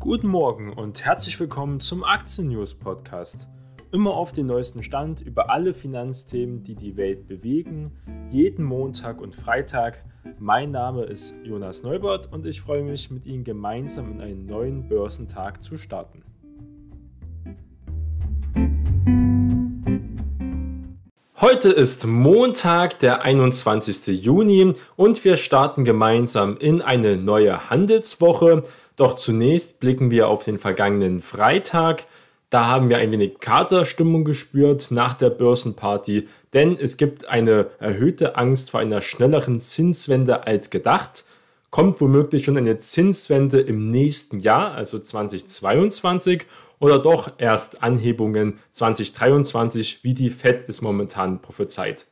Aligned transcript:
Guten 0.00 0.28
Morgen 0.28 0.72
und 0.72 1.04
herzlich 1.04 1.38
willkommen 1.38 1.80
zum 1.80 2.04
Aktien 2.04 2.48
News 2.48 2.72
Podcast. 2.72 3.46
Immer 3.92 4.14
auf 4.14 4.32
den 4.32 4.46
neuesten 4.46 4.82
Stand 4.82 5.20
über 5.20 5.50
alle 5.50 5.74
Finanzthemen, 5.74 6.62
die 6.62 6.74
die 6.74 6.96
Welt 6.96 7.28
bewegen, 7.28 7.92
jeden 8.30 8.64
Montag 8.64 9.20
und 9.20 9.36
Freitag. 9.36 10.02
Mein 10.38 10.70
Name 10.70 11.02
ist 11.04 11.38
Jonas 11.44 11.82
Neubert 11.82 12.32
und 12.32 12.46
ich 12.46 12.62
freue 12.62 12.82
mich, 12.82 13.10
mit 13.10 13.26
Ihnen 13.26 13.44
gemeinsam 13.44 14.10
in 14.10 14.20
einen 14.22 14.46
neuen 14.46 14.88
Börsentag 14.88 15.62
zu 15.62 15.76
starten. 15.76 16.22
Heute 21.36 21.70
ist 21.70 22.06
Montag, 22.06 23.00
der 23.00 23.22
21. 23.22 24.22
Juni 24.24 24.74
und 24.96 25.24
wir 25.26 25.36
starten 25.36 25.84
gemeinsam 25.84 26.56
in 26.56 26.80
eine 26.80 27.18
neue 27.18 27.68
Handelswoche. 27.68 28.64
Doch 29.00 29.14
zunächst 29.14 29.80
blicken 29.80 30.10
wir 30.10 30.28
auf 30.28 30.44
den 30.44 30.58
vergangenen 30.58 31.22
Freitag. 31.22 32.04
Da 32.50 32.66
haben 32.66 32.90
wir 32.90 32.98
ein 32.98 33.10
wenig 33.10 33.38
Katerstimmung 33.40 34.26
gespürt 34.26 34.90
nach 34.90 35.14
der 35.14 35.30
Börsenparty, 35.30 36.28
denn 36.52 36.76
es 36.76 36.98
gibt 36.98 37.26
eine 37.26 37.70
erhöhte 37.78 38.36
Angst 38.36 38.70
vor 38.70 38.80
einer 38.80 39.00
schnelleren 39.00 39.58
Zinswende 39.62 40.46
als 40.46 40.68
gedacht. 40.68 41.24
Kommt 41.70 42.02
womöglich 42.02 42.44
schon 42.44 42.58
eine 42.58 42.76
Zinswende 42.76 43.58
im 43.62 43.90
nächsten 43.90 44.38
Jahr, 44.38 44.72
also 44.72 44.98
2022, 44.98 46.44
oder 46.78 46.98
doch 46.98 47.32
erst 47.38 47.82
Anhebungen 47.82 48.58
2023, 48.72 50.04
wie 50.04 50.12
die 50.12 50.28
Fed 50.28 50.66
es 50.68 50.82
momentan 50.82 51.40
prophezeit? 51.40 52.04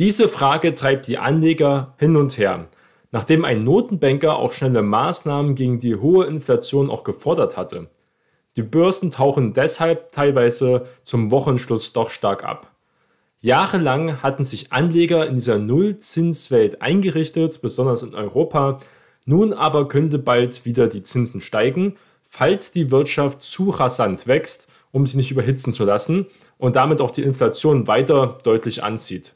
Diese 0.00 0.26
Frage 0.26 0.74
treibt 0.74 1.06
die 1.06 1.18
Anleger 1.18 1.94
hin 1.98 2.16
und 2.16 2.36
her. 2.36 2.66
Nachdem 3.12 3.44
ein 3.44 3.64
Notenbanker 3.64 4.36
auch 4.36 4.52
schnelle 4.52 4.82
Maßnahmen 4.82 5.54
gegen 5.54 5.80
die 5.80 5.96
hohe 5.96 6.26
Inflation 6.26 6.90
auch 6.90 7.04
gefordert 7.04 7.56
hatte. 7.56 7.88
Die 8.56 8.62
Börsen 8.62 9.10
tauchen 9.10 9.52
deshalb 9.52 10.12
teilweise 10.12 10.86
zum 11.04 11.30
Wochenschluss 11.30 11.92
doch 11.92 12.10
stark 12.10 12.44
ab. 12.44 12.72
Jahrelang 13.38 14.22
hatten 14.22 14.44
sich 14.44 14.72
Anleger 14.72 15.26
in 15.26 15.34
dieser 15.34 15.58
Nullzinswelt 15.58 16.82
eingerichtet, 16.82 17.60
besonders 17.62 18.02
in 18.02 18.14
Europa. 18.14 18.80
Nun 19.24 19.52
aber 19.52 19.88
könnte 19.88 20.18
bald 20.18 20.64
wieder 20.64 20.88
die 20.88 21.02
Zinsen 21.02 21.40
steigen 21.40 21.96
falls 22.30 22.70
die 22.72 22.90
Wirtschaft 22.90 23.42
zu 23.42 23.70
rasant 23.70 24.26
wächst, 24.26 24.68
um 24.92 25.04
sie 25.04 25.18
nicht 25.18 25.30
überhitzen 25.30 25.74
zu 25.74 25.84
lassen 25.84 26.26
und 26.56 26.76
damit 26.76 27.00
auch 27.00 27.10
die 27.10 27.22
Inflation 27.22 27.86
weiter 27.86 28.38
deutlich 28.44 28.82
anzieht. 28.82 29.34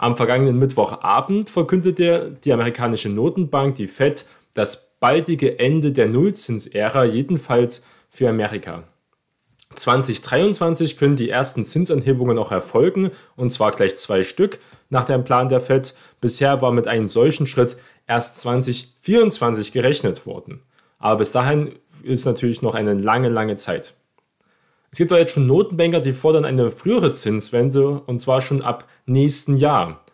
Am 0.00 0.16
vergangenen 0.16 0.58
Mittwochabend 0.58 1.50
verkündete 1.50 2.34
die 2.42 2.54
amerikanische 2.54 3.10
Notenbank, 3.10 3.74
die 3.74 3.86
Fed, 3.86 4.24
das 4.54 4.94
baldige 4.98 5.58
Ende 5.58 5.92
der 5.92 6.08
Nullzinsära, 6.08 7.04
jedenfalls 7.04 7.86
für 8.08 8.30
Amerika. 8.30 8.84
2023 9.74 10.96
können 10.96 11.16
die 11.16 11.28
ersten 11.28 11.66
Zinsanhebungen 11.66 12.38
auch 12.38 12.50
erfolgen, 12.50 13.10
und 13.36 13.52
zwar 13.52 13.72
gleich 13.72 13.94
zwei 13.96 14.24
Stück 14.24 14.58
nach 14.88 15.04
dem 15.04 15.22
Plan 15.22 15.50
der 15.50 15.60
Fed. 15.60 15.94
Bisher 16.22 16.62
war 16.62 16.72
mit 16.72 16.86
einem 16.86 17.06
solchen 17.06 17.46
Schritt 17.46 17.76
erst 18.06 18.40
2024 18.40 19.70
gerechnet 19.70 20.24
worden. 20.24 20.62
Aber 20.98 21.18
bis 21.18 21.32
dahin 21.32 21.74
ist 22.02 22.24
natürlich 22.24 22.62
noch 22.62 22.74
eine 22.74 22.94
lange, 22.94 23.28
lange 23.28 23.56
Zeit. 23.56 23.92
Es 24.92 24.98
gibt 24.98 25.12
auch 25.12 25.16
jetzt 25.16 25.32
schon 25.32 25.46
Notenbanker, 25.46 26.00
die 26.00 26.12
fordern 26.12 26.44
eine 26.44 26.70
frühere 26.70 27.12
Zinswende 27.12 28.02
und 28.06 28.20
zwar 28.20 28.42
schon 28.42 28.62
ab 28.62 28.88
nächsten 29.06 29.56
Jahr. 29.56 30.04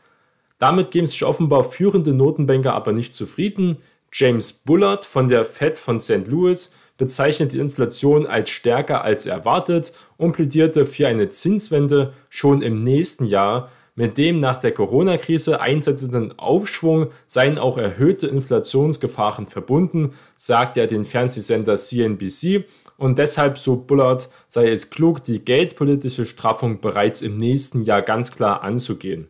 Damit 0.59 0.91
geben 0.91 1.07
sich 1.07 1.25
offenbar 1.25 1.65
führende 1.65 2.13
Notenbanker 2.13 2.75
aber 2.75 2.93
nicht 2.93 3.15
zufrieden. 3.15 3.79
James 4.13 4.53
Bullard 4.53 5.05
von 5.05 5.29
der 5.29 5.45
Fed 5.45 5.79
von 5.79 5.99
St. 6.01 6.27
Louis 6.29 6.75
bezeichnet 6.99 7.53
die 7.53 7.59
Inflation 7.59 8.27
als 8.27 8.51
stärker 8.51 9.03
als 9.03 9.27
erwartet 9.27 9.93
und 10.17 10.33
plädierte 10.33 10.85
für 10.85 11.09
eine 11.09 11.29
Zinswende 11.29 12.15
schon 12.31 12.63
im 12.63 12.83
nächsten 12.83 13.27
Jahr, 13.27 13.71
mit 13.97 14.19
dem 14.19 14.39
nach 14.39 14.57
der 14.57 14.73
Corona-Krise 14.73 15.61
einsetzenden 15.61 16.39
Aufschwung 16.39 17.09
seien 17.27 17.59
auch 17.59 17.79
erhöhte 17.79 18.27
Inflationsgefahren 18.27 19.47
verbunden, 19.47 20.13
sagt 20.37 20.77
er 20.77 20.87
den 20.87 21.07
Fernsehsender 21.07 21.77
CNBC. 21.77 22.67
Und 22.99 23.19
deshalb, 23.19 23.57
so 23.57 23.77
Bullard, 23.77 24.29
sei 24.49 24.69
es 24.69 24.91
klug, 24.91 25.23
die 25.25 25.45
geldpolitische 25.45 26.27
Straffung 26.27 26.81
bereits 26.81 27.23
im 27.23 27.39
nächsten 27.39 27.83
Jahr 27.83 28.03
ganz 28.03 28.33
klar 28.33 28.63
anzugehen. 28.63 29.29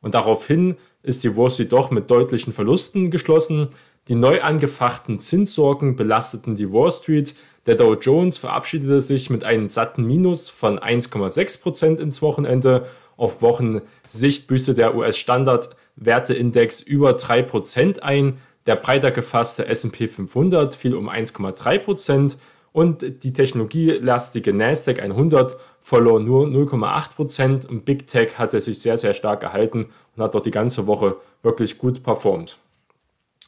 Und 0.00 0.14
daraufhin 0.14 0.76
ist 1.04 1.22
die 1.22 1.36
Wall 1.36 1.50
Street 1.50 1.72
doch 1.72 1.92
mit 1.92 2.10
deutlichen 2.10 2.52
Verlusten 2.52 3.10
geschlossen. 3.10 3.68
Die 4.08 4.16
neu 4.16 4.42
angefachten 4.42 5.20
Zinssorgen 5.20 5.94
belasteten 5.94 6.56
die 6.56 6.72
Wall 6.72 6.90
Street. 6.90 7.36
Der 7.66 7.76
Dow 7.76 7.94
Jones 7.94 8.38
verabschiedete 8.38 9.00
sich 9.00 9.30
mit 9.30 9.44
einem 9.44 9.68
satten 9.68 10.04
Minus 10.04 10.48
von 10.48 10.80
1,6% 10.80 12.00
ins 12.00 12.22
Wochenende 12.22 12.86
auf 13.20 13.42
Wochensicht 13.42 14.46
büßte 14.46 14.74
der 14.74 14.96
US-Standard-Werteindex 14.96 16.80
über 16.80 17.10
3% 17.10 18.00
ein. 18.00 18.38
Der 18.66 18.76
breiter 18.76 19.10
gefasste 19.10 19.66
SP 19.68 20.08
500 20.08 20.74
fiel 20.74 20.94
um 20.94 21.08
1,3% 21.08 22.38
und 22.72 23.24
die 23.24 23.32
technologielastige 23.32 24.52
Nasdaq 24.54 25.00
100 25.00 25.56
verlor 25.82 26.20
nur 26.20 26.46
0,8% 26.46 27.66
und 27.66 27.84
Big 27.84 28.06
Tech 28.06 28.38
hatte 28.38 28.60
sich 28.60 28.80
sehr, 28.80 28.96
sehr 28.96 29.14
stark 29.14 29.40
gehalten 29.40 29.86
und 30.16 30.22
hat 30.22 30.34
dort 30.34 30.46
die 30.46 30.50
ganze 30.50 30.86
Woche 30.86 31.16
wirklich 31.42 31.78
gut 31.78 32.02
performt. 32.02 32.58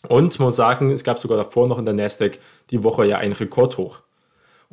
Und 0.09 0.39
muss 0.41 0.57
sagen, 0.57 0.91
es 0.91 1.05
gab 1.05 1.19
sogar 1.21 1.39
davor 1.39 1.69
noch 1.69 1.79
in 1.79 1.85
der 1.85 1.95
Nasdaq 1.95 2.39
die 2.71 2.83
Woche 2.83 3.07
ja 3.07 3.19
einen 3.19 3.33
Rekordhoch. 3.33 4.01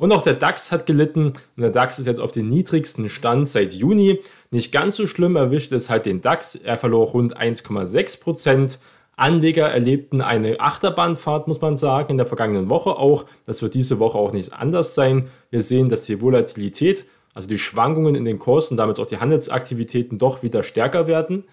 Und 0.00 0.12
auch 0.12 0.22
der 0.22 0.32
DAX 0.32 0.72
hat 0.72 0.86
gelitten 0.86 1.26
und 1.26 1.60
der 1.60 1.68
DAX 1.68 1.98
ist 1.98 2.06
jetzt 2.06 2.22
auf 2.22 2.32
den 2.32 2.48
niedrigsten 2.48 3.10
Stand 3.10 3.46
seit 3.50 3.74
Juni. 3.74 4.20
Nicht 4.50 4.72
ganz 4.72 4.96
so 4.96 5.06
schlimm 5.06 5.36
erwischt 5.36 5.72
es 5.72 5.90
halt 5.90 6.06
den 6.06 6.22
DAX. 6.22 6.54
Er 6.54 6.78
verlor 6.78 7.08
rund 7.08 7.36
1,6% 7.38 8.78
Anleger 9.16 9.68
erlebten 9.68 10.22
eine 10.22 10.58
Achterbahnfahrt, 10.58 11.48
muss 11.48 11.60
man 11.60 11.76
sagen, 11.76 12.12
in 12.12 12.16
der 12.16 12.24
vergangenen 12.24 12.70
Woche 12.70 12.96
auch. 12.96 13.26
Das 13.44 13.60
wird 13.60 13.74
diese 13.74 13.98
Woche 13.98 14.16
auch 14.16 14.32
nicht 14.32 14.54
anders 14.54 14.94
sein. 14.94 15.28
Wir 15.50 15.60
sehen, 15.60 15.90
dass 15.90 16.04
die 16.04 16.22
Volatilität, 16.22 17.04
also 17.34 17.46
die 17.46 17.58
Schwankungen 17.58 18.14
in 18.14 18.24
den 18.24 18.38
Kursen, 18.38 18.78
damit 18.78 18.98
auch 18.98 19.06
die 19.06 19.18
Handelsaktivitäten 19.18 20.18
doch 20.18 20.42
wieder 20.42 20.62
stärker 20.62 21.08
werden. 21.08 21.44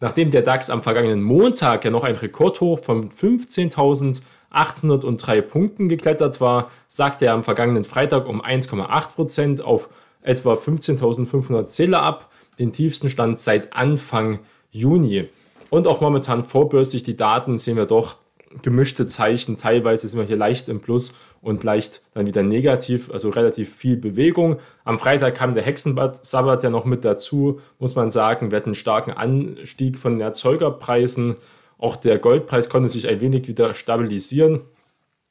Nachdem 0.00 0.32
der 0.32 0.42
DAX 0.42 0.70
am 0.70 0.82
vergangenen 0.82 1.22
Montag 1.22 1.84
ja 1.84 1.92
noch 1.92 2.02
ein 2.02 2.16
Rekordhoch 2.16 2.80
von 2.80 3.10
15.000 3.10 4.22
803 4.50 5.42
Punkten 5.42 5.88
geklettert 5.88 6.40
war, 6.40 6.70
sagte 6.88 7.26
er 7.26 7.34
am 7.34 7.44
vergangenen 7.44 7.84
Freitag 7.84 8.28
um 8.28 8.42
1,8% 8.42 9.62
auf 9.62 9.88
etwa 10.22 10.54
15.500 10.54 11.66
Zähler 11.66 12.02
ab, 12.02 12.30
den 12.58 12.72
tiefsten 12.72 13.08
Stand 13.08 13.38
seit 13.38 13.72
Anfang 13.74 14.40
Juni. 14.70 15.28
Und 15.70 15.86
auch 15.86 16.00
momentan 16.00 16.44
vorbörslich 16.44 17.02
die 17.02 17.16
Daten 17.16 17.58
sehen 17.58 17.76
wir 17.76 17.86
doch 17.86 18.16
gemischte 18.62 19.06
Zeichen. 19.06 19.56
Teilweise 19.56 20.08
sind 20.08 20.18
wir 20.18 20.26
hier 20.26 20.36
leicht 20.36 20.68
im 20.68 20.80
Plus 20.80 21.14
und 21.42 21.64
leicht 21.64 22.02
dann 22.14 22.26
wieder 22.26 22.42
negativ, 22.42 23.10
also 23.10 23.30
relativ 23.30 23.74
viel 23.74 23.96
Bewegung. 23.96 24.58
Am 24.84 24.98
Freitag 24.98 25.34
kam 25.34 25.54
der 25.54 25.64
Hexensabbat 25.64 26.62
ja 26.62 26.70
noch 26.70 26.84
mit 26.84 27.04
dazu, 27.04 27.60
muss 27.78 27.94
man 27.94 28.10
sagen. 28.10 28.50
Wir 28.50 28.56
hatten 28.56 28.70
einen 28.70 28.74
starken 28.74 29.12
Anstieg 29.12 29.98
von 29.98 30.14
den 30.14 30.20
Erzeugerpreisen 30.22 31.36
auch 31.78 31.96
der 31.96 32.18
Goldpreis 32.18 32.68
konnte 32.68 32.88
sich 32.88 33.08
ein 33.08 33.20
wenig 33.20 33.48
wieder 33.48 33.74
stabilisieren, 33.74 34.62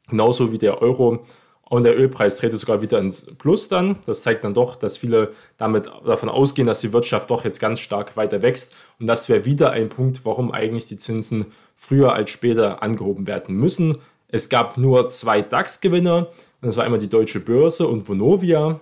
genauso 0.09 0.51
wie 0.51 0.57
der 0.57 0.81
Euro. 0.81 1.25
Und 1.67 1.83
der 1.83 1.97
Ölpreis 1.97 2.38
drehte 2.38 2.57
sogar 2.57 2.83
wieder 2.83 3.00
ins 3.00 3.25
Plus 3.39 3.69
dann. 3.69 3.97
Das 4.06 4.22
zeigt 4.22 4.44
dann 4.44 4.53
doch, 4.53 4.75
dass 4.75 4.97
viele 4.97 5.31
damit 5.57 5.89
davon 6.06 6.29
ausgehen, 6.29 6.67
dass 6.67 6.81
die 6.81 6.94
Wirtschaft 6.94 7.31
doch 7.31 7.44
jetzt 7.44 7.59
ganz 7.59 7.79
stark 7.79 8.16
weiter 8.16 8.44
wächst. 8.44 8.75
Und 9.00 9.07
das 9.07 9.29
wäre 9.29 9.45
wieder 9.45 9.72
ein 9.72 9.89
Punkt, 9.89 10.22
warum 10.25 10.51
eigentlich 10.51 10.85
die 10.85 10.97
Zinsen 10.97 11.47
früher 11.75 12.13
als 12.13 12.29
später 12.29 12.83
angehoben 12.83 13.25
werden 13.25 13.56
müssen. 13.56 13.97
Es 14.27 14.50
gab 14.50 14.77
nur 14.77 15.07
zwei 15.07 15.42
DAX-Gewinner. 15.42 16.27
Das 16.62 16.77
war 16.77 16.83
einmal 16.83 17.00
die 17.00 17.09
Deutsche 17.09 17.39
Börse 17.39 17.88
und 17.88 18.07
Vonovia. 18.07 18.80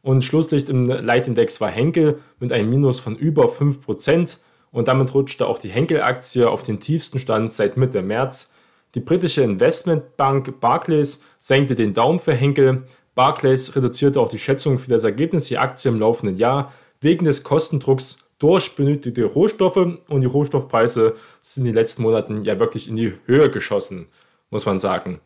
Und 0.00 0.24
Schlusslicht 0.24 0.70
im 0.70 0.86
Leitindex 0.86 1.60
war 1.60 1.70
Henkel 1.70 2.18
mit 2.40 2.50
einem 2.50 2.70
Minus 2.70 2.98
von 2.98 3.14
über 3.14 3.44
5% 3.44 4.38
und 4.72 4.88
damit 4.88 5.14
rutschte 5.14 5.46
auch 5.46 5.58
die 5.58 5.68
Henkel-Aktie 5.68 6.50
auf 6.50 6.62
den 6.62 6.80
tiefsten 6.80 7.18
Stand 7.18 7.52
seit 7.52 7.76
Mitte 7.76 8.02
März. 8.02 8.56
Die 8.94 9.00
britische 9.00 9.42
Investmentbank 9.42 10.60
Barclays 10.60 11.24
senkte 11.38 11.74
den 11.74 11.92
Daumen 11.92 12.18
für 12.18 12.34
Henkel. 12.34 12.84
Barclays 13.14 13.76
reduzierte 13.76 14.20
auch 14.20 14.28
die 14.28 14.38
Schätzung 14.38 14.78
für 14.78 14.90
das 14.90 15.04
Ergebnis 15.04 15.48
der 15.48 15.62
Aktie 15.62 15.90
im 15.90 16.00
laufenden 16.00 16.36
Jahr 16.36 16.72
wegen 17.00 17.26
des 17.26 17.44
Kostendrucks 17.44 18.18
durch 18.38 18.74
benötigte 18.74 19.24
Rohstoffe 19.24 19.76
und 19.76 20.20
die 20.20 20.26
Rohstoffpreise 20.26 21.14
sind 21.40 21.62
in 21.62 21.72
den 21.72 21.74
letzten 21.74 22.02
Monaten 22.02 22.42
ja 22.42 22.58
wirklich 22.58 22.88
in 22.88 22.96
die 22.96 23.12
Höhe 23.26 23.50
geschossen, 23.50 24.08
muss 24.50 24.66
man 24.66 24.78
sagen. 24.78 25.20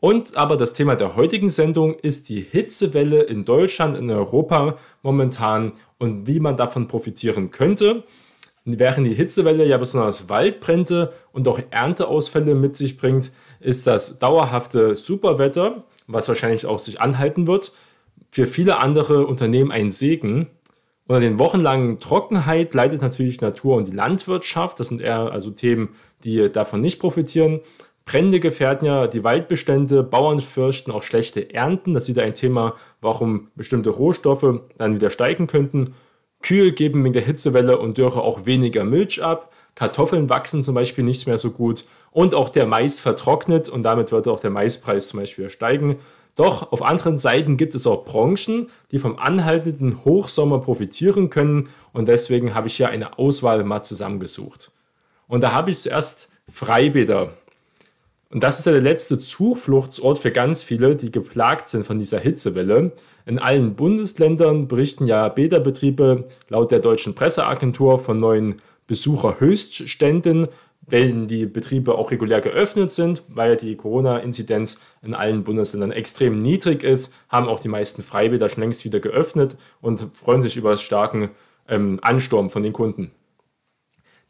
Und 0.00 0.36
aber 0.36 0.56
das 0.56 0.74
Thema 0.74 0.94
der 0.94 1.16
heutigen 1.16 1.48
Sendung 1.48 1.94
ist 1.94 2.28
die 2.28 2.40
Hitzewelle 2.40 3.22
in 3.22 3.44
Deutschland, 3.44 3.96
in 3.96 4.10
Europa 4.10 4.76
momentan 5.02 5.72
und 5.98 6.26
wie 6.26 6.40
man 6.40 6.56
davon 6.56 6.88
profitieren 6.88 7.50
könnte 7.50 8.04
während 8.76 9.06
die 9.06 9.14
Hitzewelle 9.14 9.64
ja 9.64 9.78
besonders 9.78 10.28
Waldbrände 10.28 11.12
und 11.32 11.48
auch 11.48 11.60
Ernteausfälle 11.70 12.54
mit 12.54 12.76
sich 12.76 12.98
bringt, 12.98 13.32
ist 13.60 13.86
das 13.86 14.18
dauerhafte 14.18 14.94
Superwetter 14.94 15.84
was 16.08 16.26
wahrscheinlich 16.26 16.66
auch 16.66 16.80
sich 16.80 17.00
anhalten 17.00 17.46
wird. 17.46 17.72
Für 18.30 18.46
viele 18.46 18.78
andere 18.78 19.26
Unternehmen 19.26 19.70
ein 19.70 19.92
Segen. 19.92 20.48
Unter 21.06 21.20
den 21.20 21.38
wochenlangen 21.38 22.00
Trockenheit 22.00 22.74
leidet 22.74 23.00
natürlich 23.00 23.40
Natur 23.40 23.76
und 23.76 23.86
die 23.86 23.92
Landwirtschaft. 23.92 24.80
Das 24.80 24.88
sind 24.88 25.00
eher 25.00 25.32
also 25.32 25.50
Themen, 25.50 25.90
die 26.24 26.50
davon 26.50 26.80
nicht 26.80 26.98
profitieren. 26.98 27.60
Brände 28.04 28.40
gefährden 28.40 28.86
ja 28.86 29.06
die 29.06 29.22
Waldbestände, 29.22 30.02
Bauern 30.02 30.40
fürchten 30.40 30.90
auch 30.90 31.02
schlechte 31.02 31.52
Ernten. 31.54 31.92
Das 31.92 32.04
ist 32.04 32.08
wieder 32.08 32.22
ein 32.22 32.34
Thema, 32.34 32.74
warum 33.02 33.48
bestimmte 33.54 33.90
Rohstoffe 33.90 34.62
dann 34.78 34.94
wieder 34.94 35.10
steigen 35.10 35.46
könnten. 35.46 35.94
Kühe 36.42 36.72
geben 36.72 37.02
wegen 37.04 37.12
der 37.12 37.22
Hitzewelle 37.22 37.78
und 37.78 37.98
Dürre 37.98 38.22
auch 38.22 38.46
weniger 38.46 38.84
Milch 38.84 39.22
ab. 39.22 39.52
Kartoffeln 39.74 40.28
wachsen 40.28 40.64
zum 40.64 40.74
Beispiel 40.74 41.04
nicht 41.04 41.26
mehr 41.26 41.38
so 41.38 41.50
gut. 41.50 41.84
Und 42.10 42.34
auch 42.34 42.48
der 42.48 42.66
Mais 42.66 43.00
vertrocknet 43.00 43.68
und 43.68 43.82
damit 43.82 44.10
wird 44.12 44.26
auch 44.28 44.40
der 44.40 44.50
Maispreis 44.50 45.08
zum 45.08 45.20
Beispiel 45.20 45.50
steigen. 45.50 45.98
Doch 46.34 46.72
auf 46.72 46.82
anderen 46.82 47.18
Seiten 47.18 47.56
gibt 47.56 47.74
es 47.74 47.86
auch 47.86 48.04
Branchen, 48.04 48.68
die 48.92 48.98
vom 48.98 49.18
anhaltenden 49.18 50.04
Hochsommer 50.04 50.60
profitieren 50.60 51.30
können. 51.30 51.68
Und 51.92 52.08
deswegen 52.08 52.54
habe 52.54 52.68
ich 52.68 52.76
hier 52.76 52.88
eine 52.88 53.18
Auswahl 53.18 53.64
mal 53.64 53.82
zusammengesucht. 53.82 54.70
Und 55.26 55.42
da 55.42 55.52
habe 55.52 55.70
ich 55.70 55.80
zuerst 55.80 56.30
Freibäder. 56.48 57.34
Und 58.30 58.42
das 58.42 58.58
ist 58.58 58.66
ja 58.66 58.72
der 58.72 58.82
letzte 58.82 59.18
Zufluchtsort 59.18 60.18
für 60.18 60.30
ganz 60.30 60.62
viele, 60.62 60.96
die 60.96 61.10
geplagt 61.10 61.66
sind 61.66 61.86
von 61.86 61.98
dieser 61.98 62.20
Hitzewelle. 62.20 62.92
In 63.28 63.38
allen 63.38 63.74
Bundesländern 63.74 64.68
berichten 64.68 65.04
ja 65.04 65.28
Bäderbetriebe 65.28 66.24
laut 66.48 66.70
der 66.70 66.78
deutschen 66.78 67.14
Presseagentur 67.14 67.98
von 67.98 68.18
neuen 68.18 68.62
Besucherhöchstständen, 68.86 70.48
wenn 70.86 71.26
die 71.26 71.44
Betriebe 71.44 71.96
auch 71.96 72.10
regulär 72.10 72.40
geöffnet 72.40 72.90
sind, 72.90 73.22
weil 73.28 73.56
die 73.56 73.76
Corona-Inzidenz 73.76 74.80
in 75.02 75.12
allen 75.12 75.44
Bundesländern 75.44 75.92
extrem 75.92 76.38
niedrig 76.38 76.82
ist, 76.82 77.14
haben 77.28 77.48
auch 77.48 77.60
die 77.60 77.68
meisten 77.68 78.02
Freibäder 78.02 78.48
schon 78.48 78.62
längst 78.62 78.86
wieder 78.86 78.98
geöffnet 78.98 79.58
und 79.82 80.06
freuen 80.14 80.40
sich 80.40 80.56
über 80.56 80.78
starken 80.78 81.28
ähm, 81.68 81.98
Ansturm 82.00 82.48
von 82.48 82.62
den 82.62 82.72
Kunden. 82.72 83.10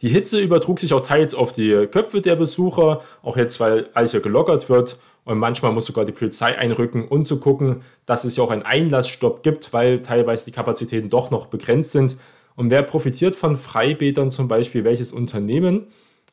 Die 0.01 0.09
Hitze 0.09 0.41
übertrug 0.41 0.81
sich 0.81 0.93
auch 0.93 1.07
teils 1.07 1.37
auf 1.37 1.53
die 1.53 1.87
Köpfe 1.87 2.21
der 2.21 2.35
Besucher, 2.35 3.03
auch 3.23 3.37
jetzt, 3.37 3.61
weil 3.61 3.91
alles 3.95 4.13
ja 4.13 4.19
gelockert 4.19 4.69
wird 4.69 4.99
und 5.29 5.37
manchmal 5.37 5.73
muss 5.73 5.85
sogar 5.85 6.07
die 6.07 6.13
Polizei 6.13 6.57
einrücken, 6.57 7.07
um 7.07 7.27
zu 7.27 7.39
gucken, 7.39 7.83
dass 8.07 8.25
es 8.25 8.39
ja 8.39 8.45
auch 8.45 8.51
einen 8.51 8.63
Einlassstopp 8.63 9.43
gibt, 9.43 9.75
weil 9.75 10.01
teilweise 10.01 10.47
die 10.47 10.53
Kapazitäten 10.53 11.11
doch 11.11 11.31
noch 11.31 11.49
begrenzt 11.49 11.93
sind. 11.93 12.17
Und 12.57 12.71
wer 12.71 12.83
profitiert 12.83 13.37
von 13.37 13.59
Freibädern 13.59 14.31
zum 14.31 14.49
Beispiel? 14.49 14.85
Welches 14.85 15.13
Unternehmen? 15.13 15.89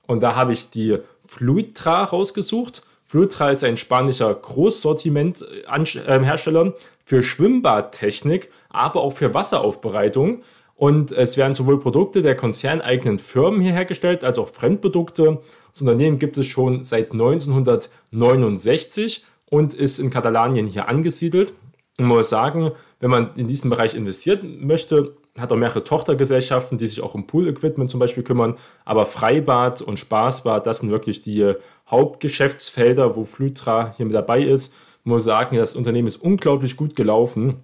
Und 0.08 0.24
da 0.24 0.38
habe 0.38 0.54
ich 0.54 0.70
die 0.70 1.00
Fluidtra 1.28 2.06
rausgesucht. 2.06 2.84
Fluidtra 3.04 3.52
ist 3.52 3.66
ein 3.66 3.76
spanischer 3.76 4.34
Großsortiment-Hersteller 4.34 6.74
für 7.04 7.22
Schwimmbadtechnik, 7.22 8.50
aber 8.70 9.02
auch 9.02 9.12
für 9.12 9.34
Wasseraufbereitung. 9.34 10.42
Und 10.76 11.14
es 11.14 11.38
werden 11.38 11.54
sowohl 11.54 11.80
Produkte 11.80 12.22
der 12.22 12.36
konzerneigenen 12.36 13.20
Firmen 13.20 13.62
hier 13.62 13.72
hergestellt, 13.72 14.26
als 14.26 14.38
auch 14.38 14.50
Fremdprodukte. 14.50 15.40
Das 15.72 15.82
Unternehmen 15.82 16.20
gibt 16.20 16.38
es 16.38 16.48
schon 16.48 16.84
seit 16.84 17.14
1969 17.14 19.26
und 19.50 19.74
ist 19.74 20.00
in 20.00 20.10
Katalanien 20.10 20.68
hier 20.68 20.90
angesiedelt. 20.90 21.54
Man 21.98 22.10
muss 22.10 22.30
sagen, 22.30 22.72
wenn 23.00 23.10
man 23.10 23.34
in 23.36 23.48
diesen 23.48 23.70
Bereich 23.70 23.96
investieren 23.96 24.68
möchte, 24.68 25.16
hat 25.38 25.52
auch 25.52 25.58
mehrere 25.58 25.84
Tochtergesellschaften, 25.84 26.78
die 26.78 26.88
sich 26.88 27.02
auch 27.02 27.14
um 27.14 27.28
Pool-Equipment 27.28 27.90
zum 27.90 28.00
Beispiel 28.00 28.24
kümmern. 28.24 28.58
Aber 28.84 29.06
Freibad 29.06 29.82
und 29.82 30.00
Spaßbad, 30.00 30.66
das 30.66 30.80
sind 30.80 30.92
wirklich 30.92 31.22
die 31.22 31.54
Hauptgeschäftsfelder, 31.90 33.16
wo 33.16 33.24
Flutra 33.24 33.94
hier 33.96 34.06
mit 34.06 34.16
dabei 34.16 34.44
ist. 34.44 34.76
Ich 35.00 35.06
muss 35.06 35.24
sagen, 35.24 35.58
das 35.58 35.76
Unternehmen 35.76 36.08
ist 36.08 36.18
unglaublich 36.18 36.78
gut 36.78 36.96
gelaufen. 36.96 37.64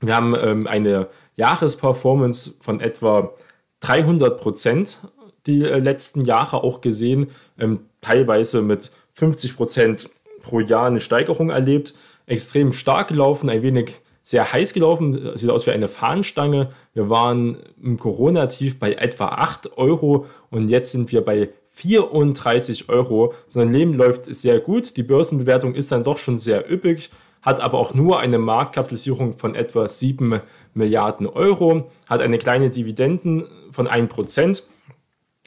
Wir 0.00 0.16
haben 0.16 0.34
ähm, 0.34 0.66
eine 0.66 1.08
Jahresperformance 1.36 2.56
von 2.60 2.80
etwa 2.80 3.34
300 3.80 4.40
Prozent 4.40 5.00
die 5.46 5.64
äh, 5.64 5.78
letzten 5.78 6.24
Jahre 6.24 6.62
auch 6.62 6.80
gesehen, 6.80 7.28
ähm, 7.58 7.80
teilweise 8.00 8.62
mit 8.62 8.90
50 9.12 9.56
Prozent 9.56 10.10
pro 10.42 10.60
Jahr 10.60 10.86
eine 10.86 11.00
Steigerung 11.00 11.50
erlebt, 11.50 11.94
extrem 12.26 12.72
stark 12.72 13.08
gelaufen, 13.08 13.50
ein 13.50 13.62
wenig 13.62 14.00
sehr 14.22 14.52
heiß 14.52 14.74
gelaufen, 14.74 15.32
sieht 15.34 15.50
aus 15.50 15.66
wie 15.66 15.70
eine 15.70 15.88
Fahnenstange. 15.88 16.70
Wir 16.92 17.08
waren 17.08 17.58
im 17.82 17.98
Corona-Tief 17.98 18.78
bei 18.78 18.92
etwa 18.92 19.28
8 19.28 19.78
Euro 19.78 20.26
und 20.50 20.68
jetzt 20.68 20.92
sind 20.92 21.10
wir 21.10 21.24
bei 21.24 21.50
34 21.70 22.88
Euro. 22.90 23.34
Sein 23.46 23.72
Leben 23.72 23.94
läuft 23.94 24.24
sehr 24.24 24.60
gut, 24.60 24.96
die 24.96 25.02
Börsenbewertung 25.02 25.74
ist 25.74 25.90
dann 25.90 26.04
doch 26.04 26.18
schon 26.18 26.38
sehr 26.38 26.70
üppig 26.70 27.10
hat 27.42 27.60
aber 27.60 27.78
auch 27.78 27.94
nur 27.94 28.20
eine 28.20 28.38
Marktkapitalisierung 28.38 29.38
von 29.38 29.54
etwa 29.54 29.88
7 29.88 30.40
Milliarden 30.74 31.26
Euro, 31.26 31.90
hat 32.08 32.20
eine 32.20 32.38
kleine 32.38 32.70
Dividenden 32.70 33.44
von 33.70 33.88
1% 33.88 34.62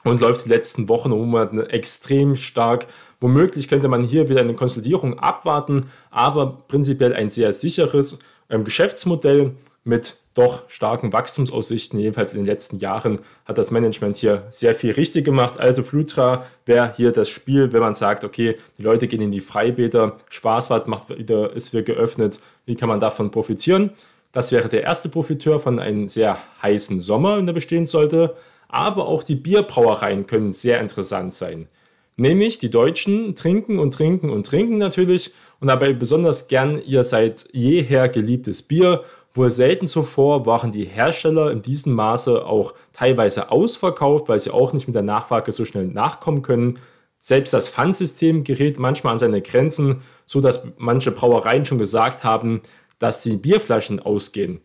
und 0.04 0.22
läuft 0.22 0.46
die 0.46 0.50
letzten 0.50 0.90
Wochen 0.90 1.12
und 1.12 1.30
Monate 1.30 1.70
extrem 1.70 2.36
stark. 2.36 2.88
Womöglich 3.20 3.70
könnte 3.70 3.88
man 3.88 4.04
hier 4.04 4.28
wieder 4.28 4.42
eine 4.42 4.54
Konsolidierung 4.54 5.20
abwarten, 5.20 5.86
aber 6.12 6.64
prinzipiell 6.68 7.14
ein 7.14 7.30
sehr 7.30 7.54
sicheres 7.54 8.20
ähm, 8.50 8.66
Geschäftsmodell 8.66 9.56
mit 9.84 10.18
doch 10.34 10.68
starken 10.68 11.14
Wachstumsaussichten. 11.14 12.00
Jedenfalls 12.00 12.34
in 12.34 12.40
den 12.40 12.46
letzten 12.46 12.78
Jahren 12.78 13.20
hat 13.46 13.58
das 13.58 13.72
Management 13.72 14.16
hier 14.16 14.44
sehr 14.50 14.74
viel 14.74 14.92
richtig 14.92 15.26
gemacht. 15.26 15.60
Also 15.60 15.84
Flutra 15.84 16.46
wäre 16.66 16.94
hier 16.96 17.12
das 17.12 17.30
Spiel, 17.30 17.72
wenn 17.72 17.82
man 17.82 17.94
sagt, 17.94 18.24
okay, 18.24 18.58
die 18.78 18.84
Leute 18.84 19.08
gehen 19.08 19.22
in 19.22 19.32
die 19.32 19.42
Freibäder, 19.42 20.18
Spaßbad 20.30 20.88
macht 20.88 21.10
wieder, 21.10 21.54
ist 21.54 21.74
wieder 21.74 21.84
geöffnet. 21.84 22.40
Wie 22.66 22.76
kann 22.76 22.90
man 22.90 23.00
davon 23.00 23.32
profitieren? 23.32 23.92
Das 24.32 24.52
wäre 24.52 24.70
der 24.70 24.84
erste 24.84 25.10
Profiteur 25.10 25.60
von 25.60 25.80
einem 25.80 26.08
sehr 26.08 26.38
heißen 26.62 27.00
Sommer, 27.00 27.38
wenn 27.38 27.46
der 27.46 27.54
bestehen 27.54 27.86
sollte. 27.86 28.36
Aber 28.68 29.08
auch 29.08 29.22
die 29.22 29.36
Bierbrauereien 29.36 30.26
können 30.26 30.52
sehr 30.52 30.80
interessant 30.80 31.34
sein. 31.34 31.68
Nämlich 32.16 32.60
die 32.60 32.70
Deutschen 32.70 33.36
trinken 33.36 33.80
und 33.80 33.94
trinken 33.94 34.30
und 34.30 34.46
trinken 34.46 34.78
natürlich 34.78 35.34
und 35.60 35.68
dabei 35.68 35.94
besonders 35.94 36.48
gern 36.48 36.82
ihr 36.82 37.04
seit 37.04 37.48
jeher 37.54 38.08
geliebtes 38.08 38.64
Bier 38.64 39.04
Wohl 39.36 39.50
selten 39.50 39.88
zuvor 39.88 40.46
waren 40.46 40.72
die 40.72 40.86
Hersteller 40.86 41.52
in 41.52 41.64
diesem 41.64 41.94
Maße 41.94 42.46
auch 42.46 42.76
teilweise 42.92 43.52
ausverkauft, 43.52 44.30
weil 44.30 44.40
sie 44.40 44.52
auch 44.52 44.74
nicht 44.74 44.88
mit 44.88 44.96
der 44.96 45.02
Nachfrage 45.02 45.52
so 45.52 45.66
schnell 45.66 45.88
nachkommen 45.88 46.44
können. 46.44 46.80
Selbst 47.20 47.54
das 47.54 47.70
Pfandsystem 47.70 48.44
gerät 48.44 48.78
manchmal 48.78 49.14
an 49.14 49.20
seine 49.20 49.42
Grenzen, 49.42 50.02
so 50.26 50.40
dass 50.40 50.68
manche 50.78 51.12
Brauereien 51.12 51.66
schon 51.66 51.80
gesagt 51.80 52.24
haben, 52.24 52.62
dass 53.00 53.24
die 53.24 53.38
Bierflaschen 53.38 54.00
ausgehen. 54.00 54.62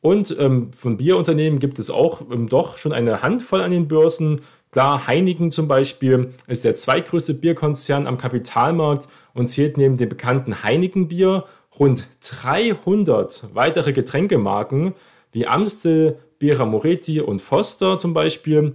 Und 0.00 0.34
ähm, 0.38 0.72
von 0.72 0.96
Bierunternehmen 0.96 1.58
gibt 1.58 1.78
es 1.78 1.90
auch 1.90 2.22
ähm, 2.32 2.48
doch 2.48 2.78
schon 2.78 2.92
eine 2.92 3.22
Handvoll 3.22 3.60
an 3.60 3.70
den 3.70 3.86
Börsen. 3.86 4.40
Klar, 4.72 5.06
Heineken 5.06 5.52
zum 5.52 5.68
Beispiel 5.68 6.32
ist 6.46 6.64
der 6.64 6.74
zweitgrößte 6.74 7.34
Bierkonzern 7.34 8.06
am 8.06 8.18
Kapitalmarkt 8.18 9.08
und 9.34 9.48
zählt 9.48 9.76
neben 9.76 9.98
dem 9.98 10.08
bekannten 10.08 10.62
Heineken-Bier 10.62 11.44
rund 11.78 12.06
300 12.20 13.54
weitere 13.54 13.92
Getränkemarken 13.92 14.94
wie 15.32 15.46
Amstel, 15.46 16.18
Bera 16.38 16.64
Moretti 16.64 17.20
und 17.20 17.40
Foster 17.40 17.98
zum 17.98 18.14
Beispiel. 18.14 18.74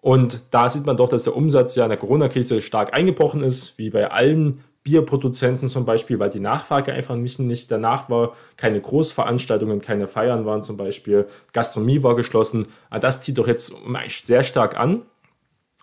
Und 0.00 0.40
da 0.52 0.68
sieht 0.68 0.86
man 0.86 0.96
doch, 0.96 1.08
dass 1.08 1.24
der 1.24 1.36
Umsatz 1.36 1.74
ja 1.74 1.84
in 1.84 1.90
der 1.90 1.98
Corona-Krise 1.98 2.62
stark 2.62 2.96
eingebrochen 2.96 3.42
ist, 3.42 3.78
wie 3.78 3.90
bei 3.90 4.10
allen 4.10 4.62
Bierproduzenten 4.84 5.68
zum 5.68 5.84
Beispiel, 5.84 6.18
weil 6.18 6.30
die 6.30 6.40
Nachfrage 6.40 6.92
einfach 6.92 7.16
nicht 7.16 7.70
danach 7.70 8.08
war. 8.08 8.34
Keine 8.56 8.80
Großveranstaltungen, 8.80 9.80
keine 9.80 10.06
Feiern 10.06 10.46
waren 10.46 10.62
zum 10.62 10.76
Beispiel. 10.76 11.26
Gastronomie 11.52 12.02
war 12.02 12.16
geschlossen. 12.16 12.66
Ah, 12.88 12.98
das 12.98 13.20
zieht 13.20 13.38
doch 13.38 13.48
jetzt 13.48 13.72
sehr 14.22 14.42
stark 14.44 14.78
an. 14.78 15.02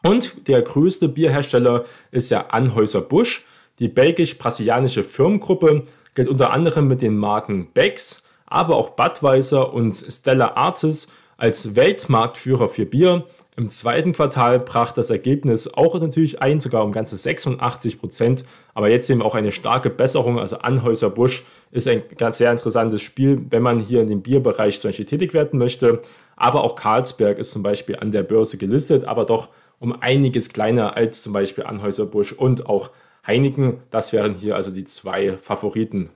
Und 0.01 0.47
der 0.47 0.61
größte 0.61 1.09
Bierhersteller 1.09 1.85
ist 2.11 2.31
ja 2.31 2.47
Anhäuser 2.49 3.01
Busch, 3.01 3.45
die 3.79 3.87
belgisch-brasilianische 3.89 5.03
Firmengruppe, 5.03 5.83
gilt 6.15 6.29
unter 6.29 6.51
anderem 6.51 6.87
mit 6.87 7.01
den 7.01 7.17
Marken 7.17 7.67
Becks, 7.73 8.27
aber 8.45 8.75
auch 8.77 8.91
Budweiser 8.91 9.73
und 9.73 9.93
Stella 9.93 10.53
Artis 10.55 11.11
als 11.37 11.75
Weltmarktführer 11.75 12.67
für 12.67 12.85
Bier. 12.85 13.25
Im 13.57 13.69
zweiten 13.69 14.11
Quartal 14.11 14.59
brach 14.59 14.91
das 14.91 15.09
Ergebnis 15.09 15.73
auch 15.73 15.97
natürlich 15.99 16.41
ein, 16.41 16.59
sogar 16.59 16.83
um 16.83 16.91
ganze 16.91 17.15
86 17.15 17.99
Prozent. 17.99 18.43
Aber 18.73 18.89
jetzt 18.89 19.07
sehen 19.07 19.19
wir 19.19 19.25
auch 19.25 19.35
eine 19.35 19.53
starke 19.53 19.89
Besserung. 19.89 20.39
Also 20.39 20.57
Anhäuser 20.57 21.09
Busch 21.09 21.45
ist 21.71 21.87
ein 21.87 22.03
ganz 22.17 22.37
sehr 22.37 22.51
interessantes 22.51 23.01
Spiel, 23.01 23.45
wenn 23.49 23.61
man 23.61 23.79
hier 23.79 24.01
in 24.01 24.07
dem 24.07 24.21
Bierbereich 24.21 24.79
zum 24.79 24.89
Beispiel 24.89 25.05
tätig 25.05 25.33
werden 25.33 25.57
möchte. 25.57 26.01
Aber 26.35 26.65
auch 26.65 26.75
Carlsberg 26.75 27.39
ist 27.39 27.51
zum 27.51 27.63
Beispiel 27.63 27.95
an 27.95 28.11
der 28.11 28.23
Börse 28.23 28.57
gelistet, 28.57 29.05
aber 29.05 29.25
doch 29.25 29.47
um 29.79 30.01
einiges 30.01 30.51
kleiner 30.51 30.97
als 30.97 31.21
zum 31.21 31.31
Beispiel 31.31 31.63
Anhäuser 31.63 32.05
Busch 32.05 32.33
und 32.33 32.67
auch 32.67 32.89
Heineken, 33.25 33.79
das 33.89 34.13
wären 34.13 34.33
hier 34.33 34.55
also 34.55 34.71
die 34.71 34.83
zwei 34.83 35.37
Favoriten. 35.37 36.09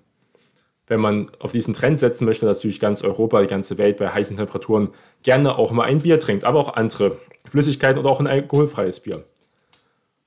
Wenn 0.88 1.00
man 1.00 1.32
auf 1.39 1.51
diesen 1.51 1.74
Trend 1.74 2.00
setzen 2.00 2.25
möchte, 2.25 2.46
dass 2.46 2.60
natürlich 2.60 2.80
ganz 2.80 3.04
Europa, 3.04 3.42
die 3.42 3.48
ganze 3.48 3.78
Welt 3.78 3.98
bei 3.98 4.10
heißen 4.10 4.38
Temperaturen 4.38 4.89
gerne 5.24 5.58
auch 5.58 5.72
mal 5.72 5.84
ein 5.84 6.01
Bier 6.01 6.20
trinkt, 6.20 6.46
aber 6.46 6.60
auch 6.60 6.74
andere 6.75 7.18
Flüssigkeiten 7.48 8.00
oder 8.00 8.10
auch 8.10 8.20
ein 8.20 8.28
alkoholfreies 8.28 9.01
Bier. 9.01 9.24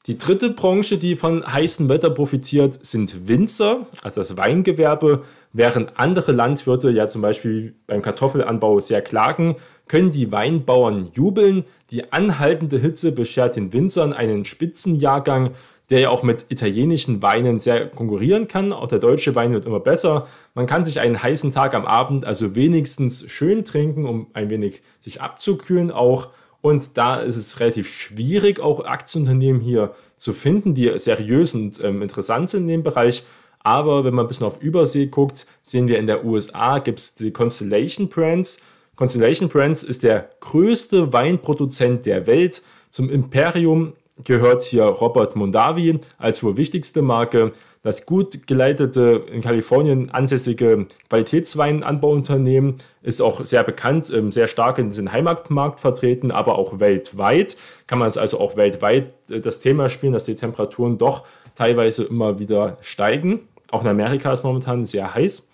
Die 0.06 0.18
dritte 0.18 0.50
Branche, 0.50 0.98
die 0.98 1.14
von 1.14 1.46
heißem 1.46 1.88
Wetter 1.88 2.10
profitiert, 2.10 2.84
sind 2.84 3.28
Winzer, 3.28 3.86
also 4.02 4.20
das 4.20 4.36
Weingewerbe. 4.36 5.22
Während 5.52 6.00
andere 6.00 6.32
Landwirte 6.32 6.90
ja 6.90 7.06
zum 7.06 7.22
Beispiel 7.22 7.76
beim 7.86 8.02
Kartoffelanbau 8.02 8.80
sehr 8.80 9.00
klagen, 9.00 9.56
können 9.86 10.10
die 10.10 10.32
Weinbauern 10.32 11.10
jubeln. 11.14 11.64
Die 11.92 12.12
anhaltende 12.12 12.78
Hitze 12.78 13.12
beschert 13.12 13.54
den 13.54 13.72
Winzern 13.72 14.12
einen 14.12 14.44
Spitzenjahrgang, 14.44 15.50
der 15.92 16.00
ja 16.00 16.08
auch 16.08 16.22
mit 16.22 16.46
italienischen 16.48 17.20
Weinen 17.20 17.58
sehr 17.58 17.86
konkurrieren 17.86 18.48
kann. 18.48 18.72
Auch 18.72 18.88
der 18.88 18.98
deutsche 18.98 19.34
Wein 19.34 19.52
wird 19.52 19.66
immer 19.66 19.78
besser. 19.78 20.26
Man 20.54 20.66
kann 20.66 20.86
sich 20.86 21.00
einen 21.00 21.22
heißen 21.22 21.50
Tag 21.50 21.74
am 21.74 21.84
Abend 21.84 22.24
also 22.24 22.54
wenigstens 22.54 23.30
schön 23.30 23.62
trinken, 23.62 24.06
um 24.06 24.28
ein 24.32 24.48
wenig 24.48 24.80
sich 25.00 25.20
abzukühlen 25.20 25.90
auch. 25.90 26.28
Und 26.62 26.96
da 26.96 27.20
ist 27.20 27.36
es 27.36 27.60
relativ 27.60 27.88
schwierig, 27.88 28.58
auch 28.58 28.86
Aktienunternehmen 28.86 29.60
hier 29.60 29.94
zu 30.16 30.32
finden, 30.32 30.72
die 30.72 30.90
seriös 30.98 31.54
und 31.54 31.84
ähm, 31.84 32.00
interessant 32.00 32.48
sind 32.48 32.62
in 32.62 32.68
dem 32.68 32.82
Bereich. 32.82 33.24
Aber 33.58 34.04
wenn 34.04 34.14
man 34.14 34.24
ein 34.24 34.28
bisschen 34.28 34.46
auf 34.46 34.62
Übersee 34.62 35.08
guckt, 35.08 35.46
sehen 35.60 35.88
wir 35.88 35.98
in 35.98 36.06
der 36.06 36.24
USA 36.24 36.78
gibt 36.78 37.00
es 37.00 37.16
die 37.16 37.32
Constellation 37.32 38.08
Brands. 38.08 38.64
Constellation 38.96 39.50
Brands 39.50 39.82
ist 39.82 40.04
der 40.04 40.30
größte 40.40 41.12
Weinproduzent 41.12 42.06
der 42.06 42.26
Welt. 42.26 42.62
Zum 42.88 43.10
Imperium 43.10 43.92
gehört 44.24 44.62
hier 44.62 44.84
Robert 44.84 45.36
Mondavi 45.36 46.00
als 46.18 46.42
wohl 46.42 46.56
wichtigste 46.56 47.02
Marke 47.02 47.52
das 47.82 48.06
gut 48.06 48.46
geleitete, 48.46 49.24
in 49.32 49.40
Kalifornien 49.40 50.10
ansässige 50.10 50.86
Qualitätsweinanbauunternehmen 51.08 52.76
ist 53.02 53.20
auch 53.20 53.44
sehr 53.44 53.64
bekannt, 53.64 54.10
ähm, 54.14 54.30
sehr 54.30 54.46
stark 54.46 54.78
in 54.78 54.90
den 54.90 55.10
Heimatmarkt 55.10 55.80
vertreten, 55.80 56.30
aber 56.30 56.58
auch 56.58 56.78
weltweit. 56.78 57.56
Kann 57.88 57.98
man 57.98 58.06
es 58.06 58.16
also 58.16 58.38
auch 58.38 58.56
weltweit 58.56 59.14
äh, 59.30 59.40
das 59.40 59.60
Thema 59.60 59.88
spielen, 59.88 60.12
dass 60.12 60.26
die 60.26 60.36
Temperaturen 60.36 60.96
doch 60.96 61.24
teilweise 61.56 62.04
immer 62.04 62.38
wieder 62.38 62.78
steigen. 62.82 63.48
Auch 63.72 63.82
in 63.82 63.88
Amerika 63.88 64.32
ist 64.32 64.44
momentan 64.44 64.86
sehr 64.86 65.12
heiß. 65.14 65.50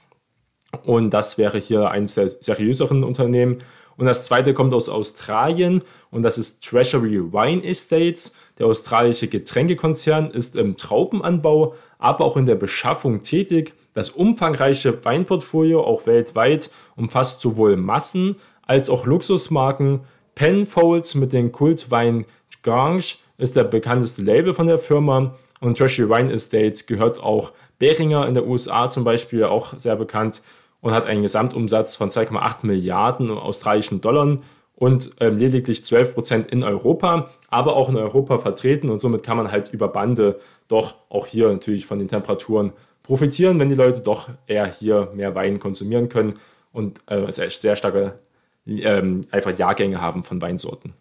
Und 0.85 1.11
das 1.15 1.38
wäre 1.38 1.59
hier 1.59 1.91
eines 1.91 2.15
der 2.15 2.29
seriöseren 2.29 3.05
Unternehmen. 3.05 3.62
Und 3.97 4.07
das 4.07 4.27
zweite 4.27 4.55
kommt 4.55 4.75
aus 4.75 4.88
Australien 4.88 5.83
und 6.11 6.23
das 6.23 6.38
ist 6.38 6.62
Treasury 6.62 7.21
Wine 7.33 7.65
Estates. 7.65 8.37
Der 8.59 8.67
australische 8.67 9.29
Getränkekonzern 9.29 10.31
ist 10.31 10.57
im 10.57 10.77
Traubenanbau, 10.77 11.75
aber 11.99 12.25
auch 12.25 12.37
in 12.37 12.47
der 12.47 12.57
Beschaffung 12.57 13.21
tätig. 13.21 13.75
Das 13.95 14.11
umfangreiche 14.11 15.05
Weinportfolio, 15.05 15.83
auch 15.83 16.07
weltweit, 16.07 16.71
umfasst 16.97 17.41
sowohl 17.41 17.77
Massen 17.77 18.37
als 18.67 18.91
auch 18.91 19.07
Luxusmarken. 19.07 20.00
Penfolds 20.35 21.15
mit 21.15 21.33
dem 21.33 21.53
Kultwein 21.53 22.25
Grange 22.62 23.17
ist 23.38 23.57
der 23.57 23.65
bekannteste 23.65 24.23
Label 24.23 24.55
von 24.55 24.67
der 24.67 24.79
Firma 24.79 25.35
und 25.61 25.79
Treasury 25.79 26.09
Wine 26.09 26.33
Estates 26.33 26.87
gehört 26.87 27.21
auch 27.21 27.53
Beringer 27.79 28.27
in 28.27 28.35
der 28.35 28.47
USA 28.47 28.88
zum 28.88 29.05
Beispiel, 29.05 29.45
auch 29.45 29.79
sehr 29.79 29.97
bekannt 29.97 30.43
und 30.81 30.93
hat 30.93 31.07
einen 31.07 31.23
Gesamtumsatz 31.23 31.97
von 31.97 32.11
2,8 32.11 32.59
Milliarden 32.62 33.31
australischen 33.31 34.00
Dollar 34.00 34.38
und 34.79 35.11
ähm, 35.19 35.37
lediglich 35.37 35.85
12 35.85 36.15
Prozent 36.15 36.47
in 36.53 36.63
Europa, 36.63 37.31
aber 37.49 37.75
auch 37.75 37.89
in 37.89 37.97
Europa 37.97 38.39
vertreten 38.39 38.91
und 38.91 39.01
somit 39.01 39.25
kann 39.25 39.37
man 39.37 39.51
halt 39.51 39.73
über 39.73 39.89
Bande 39.89 40.39
doch 40.69 40.95
auch 41.09 41.27
hier 41.27 41.49
natürlich 41.49 41.85
von 41.85 41.99
den 41.99 42.07
Temperaturen 42.07 42.73
profitieren, 43.03 43.59
wenn 43.59 43.69
die 43.69 43.75
Leute 43.75 44.01
doch 44.01 44.29
eher 44.47 44.67
hier 44.67 45.11
mehr 45.15 45.35
Wein 45.35 45.59
konsumieren 45.59 46.09
können 46.09 46.35
und 46.73 47.01
äh, 47.07 47.31
sehr, 47.33 47.51
sehr 47.51 47.75
starke 47.75 48.21
ähm, 48.67 49.27
einfach 49.33 49.59
Jahrgänge 49.59 50.01
haben 50.01 50.23
von 50.23 50.41
Weinsorten. 50.41 50.95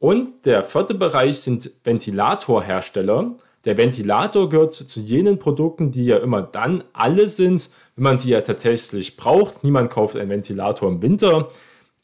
Und 0.00 0.44
der 0.46 0.64
vierte 0.64 0.94
Bereich 0.94 1.38
sind 1.40 1.70
Ventilatorhersteller. 1.84 3.36
Der 3.66 3.76
Ventilator 3.76 4.48
gehört 4.48 4.74
zu 4.74 5.00
jenen 5.00 5.38
Produkten, 5.38 5.90
die 5.90 6.06
ja 6.06 6.18
immer 6.18 6.42
dann 6.42 6.82
alle 6.92 7.28
sind, 7.28 7.70
wenn 7.94 8.04
man 8.04 8.18
sie 8.18 8.30
ja 8.30 8.40
tatsächlich 8.40 9.16
braucht. 9.16 9.62
Niemand 9.62 9.90
kauft 9.90 10.16
einen 10.16 10.30
Ventilator 10.30 10.88
im 10.88 11.02
Winter. 11.02 11.50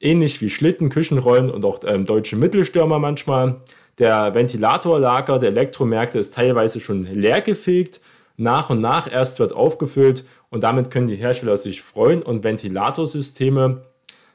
Ähnlich 0.05 0.43
wie 0.43 0.51
Schlitten, 0.51 0.91
Küchenrollen 0.91 1.51
und 1.51 1.65
auch 1.65 1.81
ähm, 1.87 2.05
deutsche 2.05 2.37
Mittelstürmer 2.37 2.99
manchmal. 2.99 3.63
Der 3.99 4.35
Ventilatorlager 4.35 5.39
der 5.39 5.49
Elektromärkte 5.49 6.19
ist 6.19 6.35
teilweise 6.35 6.79
schon 6.79 7.07
leergefegt. 7.07 8.03
Nach 8.37 8.69
und 8.69 8.83
nach 8.83 9.11
erst 9.11 9.41
wird 9.41 9.55
aufgefüllt 9.55 10.27
und 10.51 10.63
damit 10.63 10.91
können 10.91 11.07
die 11.07 11.17
Hersteller 11.17 11.57
sich 11.57 11.81
freuen 11.81 12.23
und 12.23 12.45
Ventilatorsysteme 12.45 13.83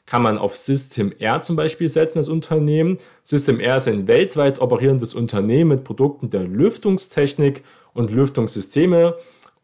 kann 0.07 0.23
man 0.23 0.39
auf 0.39 0.57
System 0.57 1.13
R 1.19 1.43
zum 1.43 1.55
Beispiel 1.55 1.87
setzen, 1.87 2.17
das 2.17 2.29
Unternehmen. 2.29 2.97
System 3.23 3.59
R 3.59 3.77
ist 3.77 3.87
ein 3.87 4.07
weltweit 4.07 4.59
operierendes 4.59 5.13
Unternehmen 5.13 5.69
mit 5.69 5.83
Produkten 5.83 6.31
der 6.31 6.45
Lüftungstechnik 6.45 7.63
und 7.93 8.09
Lüftungssysteme 8.09 9.17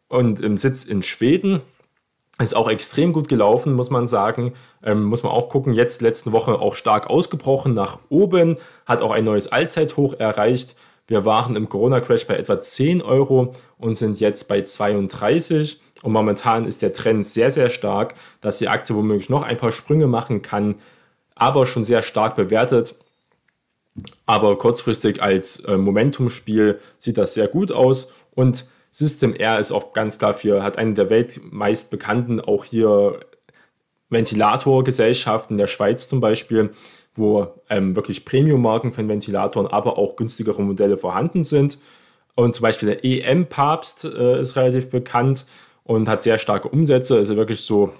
und 0.06 0.38
im 0.38 0.56
Sitz 0.56 0.84
in 0.84 1.02
Schweden. 1.02 1.62
Ist 2.38 2.54
auch 2.54 2.68
extrem 2.68 3.14
gut 3.14 3.28
gelaufen, 3.28 3.72
muss 3.72 3.88
man 3.88 4.06
sagen. 4.06 4.52
Ähm, 4.82 5.04
muss 5.04 5.22
man 5.22 5.32
auch 5.32 5.48
gucken. 5.48 5.72
Jetzt 5.72 6.02
letzte 6.02 6.32
Woche 6.32 6.58
auch 6.58 6.74
stark 6.74 7.08
ausgebrochen 7.08 7.72
nach 7.72 7.98
oben, 8.10 8.58
hat 8.84 9.00
auch 9.00 9.10
ein 9.10 9.24
neues 9.24 9.50
Allzeithoch 9.50 10.14
erreicht. 10.18 10.76
Wir 11.06 11.24
waren 11.24 11.56
im 11.56 11.68
Corona-Crash 11.68 12.26
bei 12.26 12.36
etwa 12.36 12.60
10 12.60 13.00
Euro 13.00 13.54
und 13.78 13.94
sind 13.94 14.20
jetzt 14.20 14.48
bei 14.48 14.62
32. 14.62 15.80
Und 16.02 16.12
momentan 16.12 16.66
ist 16.66 16.82
der 16.82 16.92
Trend 16.92 17.26
sehr, 17.26 17.50
sehr 17.50 17.70
stark, 17.70 18.14
dass 18.40 18.58
die 18.58 18.68
Aktie 18.68 18.94
womöglich 18.94 19.30
noch 19.30 19.42
ein 19.42 19.56
paar 19.56 19.72
Sprünge 19.72 20.06
machen 20.06 20.42
kann, 20.42 20.74
aber 21.34 21.64
schon 21.64 21.84
sehr 21.84 22.02
stark 22.02 22.36
bewertet. 22.36 22.96
Aber 24.26 24.58
kurzfristig 24.58 25.22
als 25.22 25.60
äh, 25.60 25.78
Momentumspiel 25.78 26.80
sieht 26.98 27.16
das 27.16 27.32
sehr 27.32 27.48
gut 27.48 27.72
aus. 27.72 28.12
Und 28.34 28.66
System 28.96 29.34
R 29.34 29.60
ist 29.60 29.72
auch 29.72 29.92
ganz 29.92 30.18
klar 30.18 30.32
für, 30.32 30.62
hat 30.62 30.78
eine 30.78 30.94
der 30.94 31.10
weltmeist 31.10 31.90
bekannten, 31.90 32.40
auch 32.40 32.64
hier 32.64 33.20
Ventilatorgesellschaften 34.08 35.58
der 35.58 35.66
Schweiz 35.66 36.08
zum 36.08 36.20
Beispiel, 36.20 36.70
wo 37.14 37.46
ähm, 37.68 37.94
wirklich 37.94 38.24
Premium-Marken 38.24 38.92
von 38.92 39.06
Ventilatoren, 39.06 39.66
aber 39.66 39.98
auch 39.98 40.16
günstigere 40.16 40.62
Modelle 40.62 40.96
vorhanden 40.96 41.44
sind. 41.44 41.78
Und 42.36 42.54
zum 42.54 42.62
Beispiel 42.62 42.88
der 42.88 43.04
EM-Papst 43.04 44.06
äh, 44.06 44.40
ist 44.40 44.56
relativ 44.56 44.88
bekannt 44.88 45.44
und 45.84 46.08
hat 46.08 46.22
sehr 46.22 46.38
starke 46.38 46.68
Umsätze. 46.68 47.16
Also 47.16 47.36
wirklich 47.36 47.60
so 47.60 47.92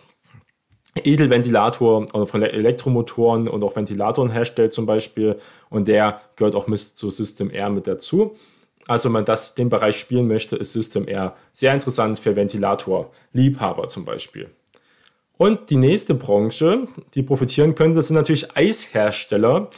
Edelventilator 0.94 2.06
oder 2.14 2.26
von 2.26 2.40
Elektromotoren 2.40 3.48
und 3.48 3.62
auch 3.62 3.76
Ventilatoren 3.76 4.30
herstellt 4.30 4.72
zum 4.72 4.86
Beispiel. 4.86 5.36
Und 5.68 5.88
der 5.88 6.22
gehört 6.36 6.54
auch 6.54 6.68
mit 6.68 6.80
zu 6.80 7.10
System 7.10 7.50
R 7.50 7.68
mit 7.68 7.86
dazu. 7.86 8.34
Also 8.86 9.08
wenn 9.08 9.14
man 9.14 9.24
das, 9.24 9.54
den 9.54 9.68
Bereich 9.68 9.98
spielen 9.98 10.28
möchte, 10.28 10.56
ist 10.56 10.72
System 10.72 11.08
R 11.08 11.36
sehr 11.52 11.74
interessant 11.74 12.18
für 12.18 12.36
Ventilator-Liebhaber 12.36 13.88
zum 13.88 14.04
Beispiel. 14.04 14.50
Und 15.38 15.70
die 15.70 15.76
nächste 15.76 16.14
Branche, 16.14 16.86
die 17.14 17.22
profitieren 17.22 17.74
könnte, 17.74 18.00
sind 18.00 18.16
natürlich 18.16 18.56
Eishersteller. 18.56 19.68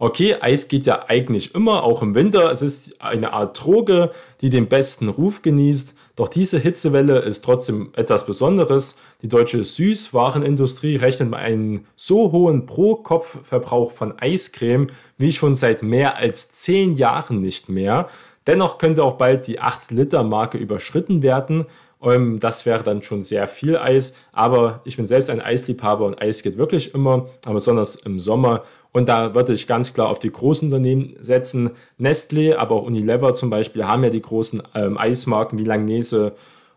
Okay, 0.00 0.36
Eis 0.40 0.68
geht 0.68 0.86
ja 0.86 1.06
eigentlich 1.08 1.56
immer, 1.56 1.82
auch 1.82 2.02
im 2.02 2.14
Winter. 2.14 2.52
Es 2.52 2.62
ist 2.62 3.00
eine 3.00 3.32
Art 3.32 3.64
Droge, 3.64 4.12
die 4.40 4.48
den 4.48 4.68
besten 4.68 5.08
Ruf 5.08 5.42
genießt. 5.42 5.96
Doch 6.14 6.28
diese 6.28 6.58
Hitzewelle 6.58 7.20
ist 7.20 7.44
trotzdem 7.44 7.90
etwas 7.94 8.24
Besonderes. 8.24 8.98
Die 9.22 9.28
deutsche 9.28 9.64
Süßwarenindustrie 9.64 10.96
rechnet 10.96 11.30
mit 11.30 11.40
einem 11.40 11.86
so 11.96 12.30
hohen 12.30 12.66
Pro-Kopf-Verbrauch 12.66 13.90
von 13.90 14.16
Eiscreme 14.18 14.90
wie 15.16 15.32
schon 15.32 15.56
seit 15.56 15.82
mehr 15.82 16.16
als 16.16 16.50
zehn 16.50 16.94
Jahren 16.94 17.40
nicht 17.40 17.68
mehr. 17.68 18.08
Dennoch 18.48 18.78
könnte 18.78 19.04
auch 19.04 19.18
bald 19.18 19.46
die 19.46 19.60
8-Liter-Marke 19.60 20.58
überschritten 20.58 21.22
werden. 21.22 21.66
Ähm, 22.02 22.40
das 22.40 22.66
wäre 22.66 22.82
dann 22.82 23.02
schon 23.02 23.22
sehr 23.22 23.46
viel 23.46 23.76
Eis. 23.76 24.16
Aber 24.32 24.80
ich 24.84 24.96
bin 24.96 25.06
selbst 25.06 25.30
ein 25.30 25.40
Eisliebhaber 25.40 26.06
und 26.06 26.20
Eis 26.20 26.42
geht 26.42 26.58
wirklich 26.58 26.94
immer, 26.94 27.28
aber 27.44 27.54
besonders 27.54 27.94
im 27.96 28.18
Sommer. 28.18 28.64
Und 28.90 29.08
da 29.08 29.34
würde 29.34 29.52
ich 29.52 29.66
ganz 29.66 29.92
klar 29.92 30.08
auf 30.08 30.18
die 30.18 30.32
großen 30.32 30.68
Unternehmen 30.68 31.14
setzen. 31.20 31.72
Nestlé, 32.00 32.56
aber 32.56 32.76
auch 32.76 32.84
Unilever 32.84 33.34
zum 33.34 33.50
Beispiel 33.50 33.84
haben 33.84 34.02
ja 34.02 34.10
die 34.10 34.22
großen 34.22 34.62
ähm, 34.74 34.96
Eismarken 34.96 35.58
wie 35.58 35.64
Langnese 35.64 36.32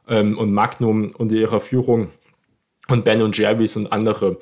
ähm, 0.10 0.38
und 0.38 0.54
Magnum 0.54 1.12
unter 1.18 1.36
ihrer 1.36 1.62
Führung 1.62 2.10
und 2.90 3.06
Ben 3.06 3.32
Jerry's 3.32 3.78
und 3.78 3.94
andere. 3.94 4.38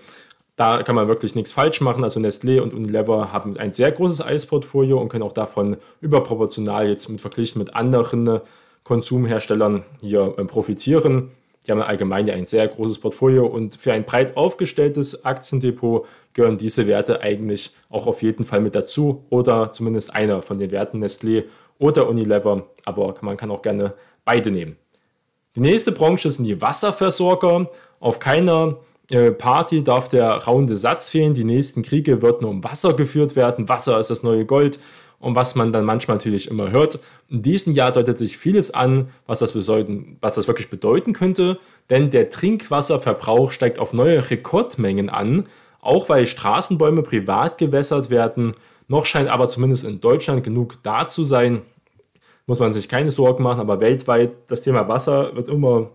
Da 0.59 0.83
kann 0.83 0.95
man 0.95 1.07
wirklich 1.07 1.35
nichts 1.35 1.53
falsch 1.53 1.79
machen. 1.79 2.03
Also 2.03 2.19
Nestlé 2.19 2.59
und 2.59 2.73
Unilever 2.73 3.31
haben 3.31 3.55
ein 3.55 3.71
sehr 3.71 3.93
großes 3.93 4.21
Eisportfolio 4.21 4.99
und 4.99 5.07
können 5.07 5.23
auch 5.23 5.31
davon 5.31 5.77
überproportional 6.01 6.89
jetzt 6.89 7.07
mit 7.07 7.21
verglichen 7.21 7.59
mit 7.59 7.75
anderen 7.75 8.41
Konsumherstellern 8.83 9.85
hier 10.01 10.35
ähm, 10.37 10.47
profitieren. 10.47 11.31
Die 11.65 11.71
haben 11.71 11.81
allgemein 11.81 12.27
ja 12.27 12.33
ein 12.33 12.45
sehr 12.45 12.67
großes 12.67 12.97
Portfolio 12.97 13.45
und 13.45 13.75
für 13.75 13.93
ein 13.93 14.03
breit 14.03 14.35
aufgestelltes 14.35 15.23
Aktiendepot 15.23 16.05
gehören 16.33 16.57
diese 16.57 16.87
Werte 16.87 17.21
eigentlich 17.21 17.71
auch 17.89 18.05
auf 18.05 18.21
jeden 18.21 18.43
Fall 18.43 18.59
mit 18.59 18.75
dazu 18.75 19.23
oder 19.29 19.71
zumindest 19.71 20.13
einer 20.13 20.41
von 20.41 20.57
den 20.57 20.71
Werten 20.71 21.01
Nestlé 21.01 21.45
oder 21.77 22.09
Unilever, 22.09 22.65
aber 22.83 23.15
man 23.21 23.37
kann 23.37 23.49
auch 23.49 23.61
gerne 23.61 23.93
beide 24.25 24.51
nehmen. 24.51 24.75
Die 25.55 25.61
nächste 25.61 25.93
Branche 25.93 26.29
sind 26.29 26.43
die 26.43 26.61
Wasserversorger. 26.61 27.69
Auf 28.01 28.19
keiner 28.19 28.77
äh, 28.77 28.88
Party 29.37 29.83
darf 29.83 30.09
der 30.09 30.29
raunde 30.29 30.75
Satz 30.75 31.09
fehlen. 31.09 31.33
Die 31.33 31.43
nächsten 31.43 31.81
Kriege 31.81 32.21
wird 32.21 32.41
nur 32.41 32.51
um 32.51 32.63
Wasser 32.63 32.93
geführt 32.93 33.35
werden. 33.35 33.67
Wasser 33.67 33.99
ist 33.99 34.09
das 34.09 34.23
neue 34.23 34.45
Gold. 34.45 34.79
und 35.19 35.35
was 35.35 35.55
man 35.55 35.71
dann 35.71 35.85
manchmal 35.85 36.17
natürlich 36.17 36.49
immer 36.49 36.71
hört. 36.71 36.99
In 37.27 37.41
diesem 37.41 37.73
Jahr 37.73 37.91
deutet 37.91 38.17
sich 38.17 38.37
vieles 38.37 38.73
an, 38.73 39.09
was 39.27 39.39
das, 39.39 39.51
bedeuten, 39.51 40.17
was 40.21 40.35
das 40.35 40.47
wirklich 40.47 40.69
bedeuten 40.69 41.13
könnte, 41.13 41.59
denn 41.89 42.09
der 42.09 42.29
Trinkwasserverbrauch 42.29 43.51
steigt 43.51 43.79
auf 43.79 43.93
neue 43.93 44.29
Rekordmengen 44.29 45.09
an, 45.09 45.47
auch 45.81 46.09
weil 46.09 46.25
Straßenbäume 46.25 47.03
privat 47.03 47.57
gewässert 47.57 48.09
werden. 48.09 48.53
Noch 48.87 49.05
scheint 49.05 49.29
aber 49.29 49.47
zumindest 49.49 49.85
in 49.85 50.01
Deutschland 50.01 50.43
genug 50.43 50.77
da 50.83 51.07
zu 51.07 51.23
sein. 51.23 51.61
Muss 52.47 52.59
man 52.59 52.73
sich 52.73 52.89
keine 52.89 53.11
Sorgen 53.11 53.43
machen, 53.43 53.59
aber 53.59 53.79
weltweit 53.79 54.35
das 54.47 54.61
Thema 54.61 54.87
Wasser 54.87 55.35
wird 55.35 55.49
immer 55.49 55.91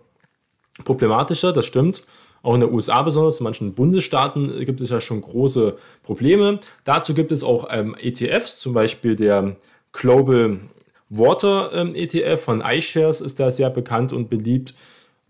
problematischer, 0.85 1.52
das 1.52 1.66
stimmt. 1.66 2.06
Auch 2.44 2.54
in 2.54 2.60
den 2.60 2.72
USA 2.72 3.00
besonders, 3.00 3.40
in 3.40 3.44
manchen 3.44 3.72
Bundesstaaten 3.72 4.64
gibt 4.66 4.82
es 4.82 4.90
ja 4.90 5.00
schon 5.00 5.22
große 5.22 5.78
Probleme. 6.02 6.60
Dazu 6.84 7.14
gibt 7.14 7.32
es 7.32 7.42
auch 7.42 7.68
ähm, 7.70 7.96
ETFs, 7.98 8.60
zum 8.60 8.74
Beispiel 8.74 9.16
der 9.16 9.56
Global 9.92 10.60
Water 11.08 11.70
ähm, 11.72 11.94
ETF 11.94 12.42
von 12.42 12.60
iShares 12.60 13.22
ist 13.22 13.40
da 13.40 13.50
sehr 13.50 13.70
bekannt 13.70 14.12
und 14.12 14.28
beliebt. 14.28 14.74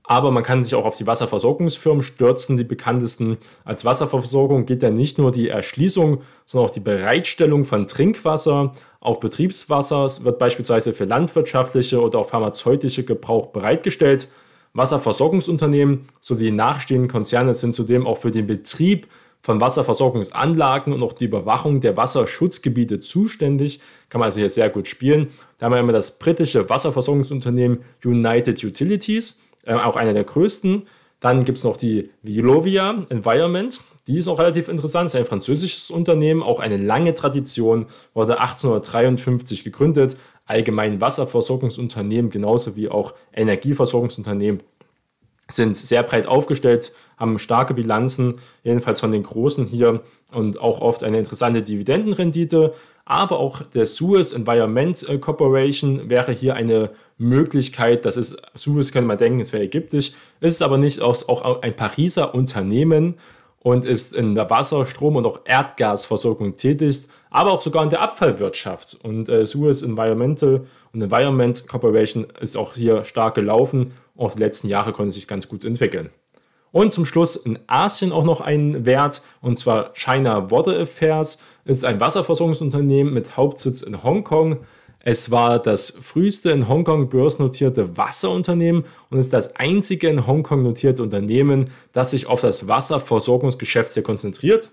Aber 0.03 0.33
man 0.33 0.43
kann 0.43 0.65
sich 0.65 0.75
auch 0.75 0.85
auf 0.85 0.97
die 0.97 1.07
Wasserversorgungsfirmen 1.07 2.03
stürzen. 2.03 2.57
Die 2.57 2.65
bekanntesten 2.65 3.39
als 3.65 3.85
Wasserversorgung 3.85 4.67
geht 4.67 4.83
ja 4.83 4.91
nicht 4.91 5.17
nur 5.17 5.31
die 5.31 5.49
Erschließung, 5.49 6.21
sondern 6.45 6.69
auch 6.69 6.75
die 6.75 6.81
Bereitstellung 6.81 7.65
von 7.65 7.87
Trinkwasser. 7.87 8.75
Auch 8.99 9.21
Betriebswasser 9.21 10.09
wird 10.25 10.39
beispielsweise 10.39 10.93
für 10.93 11.05
landwirtschaftliche 11.05 12.03
oder 12.03 12.19
auch 12.19 12.29
pharmazeutische 12.29 13.05
Gebrauch 13.05 13.47
bereitgestellt. 13.47 14.29
Wasserversorgungsunternehmen 14.75 16.03
sowie 16.21 16.45
die 16.45 16.51
nachstehenden 16.51 17.11
Konzerne 17.11 17.55
sind 17.55 17.75
zudem 17.75 18.07
auch 18.07 18.19
für 18.19 18.31
den 18.31 18.47
Betrieb 18.47 19.07
von 19.41 19.61
Wasserversorgungsanlagen 19.61 20.93
und 20.93 21.03
auch 21.03 21.13
die 21.13 21.27
Überwachung 21.27 21.81
der 21.81 21.97
Wasserschutzgebiete 21.97 22.99
zuständig. 22.99 23.81
Kann 24.09 24.19
man 24.19 24.27
also 24.27 24.41
hier 24.41 24.49
sehr 24.49 24.71
gut 24.71 24.89
spielen. 24.89 25.29
Da 25.59 25.67
haben 25.67 25.73
wir 25.73 25.81
immer 25.81 25.93
das 25.93 26.19
britische 26.19 26.69
Wasserversorgungsunternehmen 26.69 27.81
United 28.05 28.65
Utilities, 28.65 29.43
äh, 29.65 29.75
auch 29.75 29.97
einer 29.97 30.15
der 30.15 30.25
größten. 30.25 30.87
Dann 31.21 31.45
gibt 31.45 31.59
es 31.59 31.65
noch 31.65 31.77
die 31.77 32.11
Vilovia 32.23 33.03
Environment. 33.11 33.81
Die 34.07 34.19
ist 34.19 34.29
auch 34.29 34.39
relativ 34.39 34.69
interessant, 34.69 35.07
ist 35.07 35.15
ein 35.15 35.25
französisches 35.25 35.91
Unternehmen, 35.91 36.43
auch 36.43 36.61
eine 36.61 36.77
lange 36.77 37.15
Tradition, 37.15 37.87
wurde 38.13 38.41
1853 38.41 39.65
gegründet, 39.65 40.17
allgemein 40.47 41.01
Wasserversorgungsunternehmen 41.01 42.31
genauso 42.31 42.77
wie 42.77 42.89
auch 42.89 43.15
Energieversorgungsunternehmen 43.33 44.61
sind 45.49 45.77
sehr 45.77 46.03
breit 46.03 46.27
aufgestellt, 46.27 46.93
haben 47.19 47.39
starke 47.39 47.75
Bilanzen, 47.75 48.37
jedenfalls 48.63 49.01
von 49.01 49.11
den 49.11 49.23
Großen 49.23 49.67
hier 49.67 50.03
und 50.33 50.59
auch 50.59 50.81
oft 50.81 51.03
eine 51.03 51.19
interessante 51.19 51.63
Dividendenrendite. 51.63 52.73
Aber 53.05 53.39
auch 53.39 53.63
der 53.63 53.85
Suez 53.85 54.33
Environment 54.33 55.07
Corporation 55.21 56.09
wäre 56.09 56.33
hier 56.33 56.55
eine 56.55 56.91
Möglichkeit. 57.19 58.07
Das 58.07 58.17
ist, 58.17 58.41
Suez 58.55 58.93
könnte 58.93 59.07
man 59.07 59.19
denken, 59.19 59.41
es 59.41 59.53
wäre 59.53 59.65
ägyptisch, 59.65 60.13
ist 60.41 60.63
aber 60.63 60.79
nicht, 60.79 61.03
auch 61.03 61.63
ein 61.63 61.77
Pariser 61.77 62.35
Unternehmen 62.35 63.17
und 63.65 63.87
ist 63.87 64.15
in 64.15 64.35
der 64.35 64.51
Wasser-, 64.51 64.85
Strom- 64.85 65.17
und 65.17 65.27
auch 65.27 65.41
Erdgasversorgung 65.47 66.55
tätig, 66.55 67.09
aber 67.31 67.51
auch 67.51 67.63
sogar 67.63 67.83
in 67.83 67.89
der 67.89 68.03
Abfallwirtschaft. 68.03 68.99
Und 69.03 69.31
äh, 69.31 69.47
Suez 69.47 69.83
Environmental 69.83 70.67
und 70.93 71.03
Environment 71.03 71.67
Corporation 71.67 72.27
ist 72.41 72.59
auch 72.59 72.75
hier 72.75 73.05
stark 73.05 73.35
gelaufen. 73.35 73.93
Auch 74.19 74.35
die 74.35 74.41
letzten 74.41 74.69
Jahre 74.69 74.93
konnte 74.93 75.13
sich 75.13 75.27
ganz 75.27 75.49
gut 75.49 75.65
entwickeln. 75.65 76.11
Und 76.73 76.93
zum 76.93 77.07
Schluss 77.07 77.37
in 77.37 77.59
Asien 77.67 78.13
auch 78.13 78.25
noch 78.25 78.43
ein 78.43 78.85
Wert, 78.85 79.23
und 79.41 79.59
zwar 79.59 79.95
China 79.95 80.51
Water 80.51 80.79
Affairs, 80.79 81.43
ist 81.65 81.87
ein 81.87 82.01
Wasserversorgungsunternehmen 82.01 83.15
mit 83.15 83.39
Hauptsitz 83.39 83.81
in 83.81 84.03
Hongkong. 84.03 84.59
Es 85.07 85.31
war 85.31 85.59
das 85.59 85.91
früheste 86.01 86.51
in 86.51 86.67
Hongkong 86.67 87.11
börsennotierte 87.11 87.95
Wasserunternehmen 87.99 88.87
und 89.11 89.19
ist 89.19 89.35
das 89.35 89.55
einzige 89.57 90.09
in 90.09 90.27
Hongkong 90.27 90.63
notierte 90.63 91.03
Unternehmen, 91.03 91.73
das 91.93 92.13
sich 92.13 92.27
auf 92.27 92.41
das 92.41 92.69
Wasserversorgungsgeschäft 92.69 93.93
hier 93.93 94.03
konzentriert. 94.03 94.71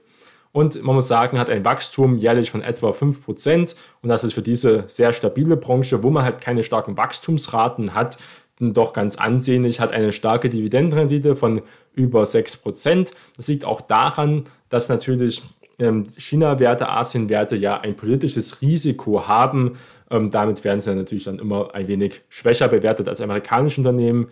Und 0.54 0.82
man 0.84 0.96
muss 0.96 1.10
sagen, 1.10 1.38
hat 1.38 1.50
ein 1.50 1.66
Wachstum 1.66 2.18
jährlich 2.18 2.50
von 2.50 2.62
etwa 2.62 2.92
5%. 2.92 3.76
Und 4.02 4.10
das 4.10 4.24
ist 4.24 4.32
für 4.32 4.42
diese 4.42 4.86
sehr 4.88 5.12
stabile 5.12 5.58
Branche, 5.58 6.02
wo 6.02 6.10
man 6.10 6.24
halt 6.24 6.40
keine 6.40 6.64
starken 6.64 6.96
Wachstumsraten 6.96 7.94
hat, 7.94 8.18
doch 8.58 8.94
ganz 8.94 9.18
ansehnlich, 9.18 9.82
hat 9.82 9.92
eine 9.92 10.14
starke 10.14 10.48
Dividendenrendite 10.48 11.36
von 11.36 11.62
über 11.94 12.24
6%. 12.24 13.12
Das 13.36 13.50
liegt 13.50 13.66
auch 13.66 13.82
daran, 13.82 14.46
dass 14.70 14.88
natürlich 14.88 15.42
ähm, 15.80 16.08
China-Werte, 16.16 16.88
Asien-Werte 16.88 17.58
ja 17.58 17.82
ein 17.82 17.96
politisches 17.96 18.62
Risiko 18.62 19.28
haben. 19.28 19.78
Ähm, 20.12 20.30
damit 20.30 20.64
werden 20.64 20.82
sie 20.82 20.94
natürlich 20.94 21.24
dann 21.24 21.40
immer 21.40 21.74
ein 21.74 21.88
wenig 21.88 22.22
schwächer 22.30 22.68
bewertet 22.68 23.08
als 23.08 23.22
amerikanische 23.22 23.82
Unternehmen. 23.82 24.28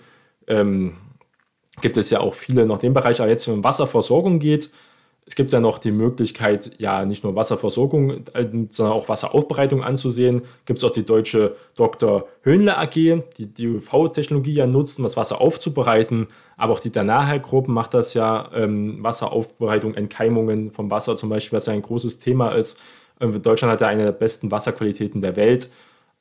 Ähm, 0.47 0.97
gibt 1.81 1.97
es 1.97 2.09
ja 2.09 2.19
auch 2.19 2.33
viele 2.33 2.65
noch 2.65 2.79
dem 2.79 2.93
Bereich, 2.93 3.21
aber 3.21 3.29
jetzt, 3.29 3.47
wenn 3.47 3.53
es 3.53 3.57
um 3.57 3.63
Wasserversorgung 3.63 4.39
geht, 4.39 4.71
es 5.29 5.35
gibt 5.35 5.51
ja 5.51 5.59
noch 5.59 5.77
die 5.77 5.91
Möglichkeit, 5.91 6.71
ja 6.79 7.05
nicht 7.05 7.23
nur 7.23 7.35
Wasserversorgung, 7.35 8.25
äh, 8.33 8.47
sondern 8.69 8.95
auch 8.95 9.09
Wasseraufbereitung 9.09 9.83
anzusehen. 9.83 10.41
Gibt 10.65 10.79
es 10.79 10.83
auch 10.83 10.91
die 10.91 11.05
deutsche 11.05 11.55
Dr. 11.75 12.27
Höhnle 12.41 12.79
AG, 12.79 12.95
die 13.37 13.53
die 13.53 13.67
UV-Technologie 13.67 14.53
ja 14.53 14.65
nutzt, 14.65 14.97
um 14.97 15.03
das 15.03 15.17
Wasser 15.17 15.39
aufzubereiten. 15.39 16.29
Aber 16.57 16.73
auch 16.73 16.79
die 16.79 16.91
Danaher-Gruppen 16.91 17.71
macht 17.75 17.93
das 17.93 18.15
ja, 18.15 18.49
ähm, 18.55 19.03
Wasseraufbereitung, 19.03 19.93
Entkeimungen 19.93 20.71
vom 20.71 20.89
Wasser 20.89 21.15
zum 21.15 21.29
Beispiel, 21.29 21.57
was 21.57 21.67
ja 21.67 21.73
ein 21.73 21.83
großes 21.83 22.17
Thema 22.17 22.49
ist. 22.55 22.81
Ähm, 23.19 23.41
Deutschland 23.41 23.71
hat 23.71 23.81
ja 23.81 23.87
eine 23.87 24.03
der 24.03 24.11
besten 24.11 24.51
Wasserqualitäten 24.51 25.21
der 25.21 25.35
Welt. 25.35 25.69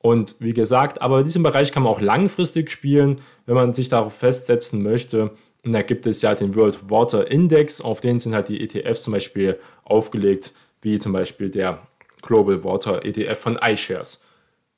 Und 0.00 0.36
wie 0.38 0.54
gesagt, 0.54 1.02
aber 1.02 1.18
in 1.18 1.24
diesem 1.24 1.42
Bereich 1.42 1.72
kann 1.72 1.82
man 1.82 1.92
auch 1.92 2.00
langfristig 2.00 2.70
spielen, 2.70 3.20
wenn 3.46 3.56
man 3.56 3.72
sich 3.72 3.88
darauf 3.88 4.14
festsetzen 4.14 4.82
möchte. 4.82 5.32
Und 5.64 5.72
da 5.72 5.82
gibt 5.82 6.06
es 6.06 6.22
ja 6.22 6.34
den 6.34 6.54
World 6.54 6.90
Water 6.90 7.30
Index, 7.30 7.80
auf 7.80 8.00
den 8.00 8.18
sind 8.18 8.34
halt 8.34 8.48
die 8.48 8.60
ETFs 8.60 9.02
zum 9.02 9.12
Beispiel 9.12 9.58
aufgelegt, 9.84 10.52
wie 10.82 10.98
zum 10.98 11.12
Beispiel 11.12 11.50
der 11.50 11.82
Global 12.22 12.62
Water 12.62 13.04
ETF 13.04 13.38
von 13.38 13.58
iShares. 13.60 14.28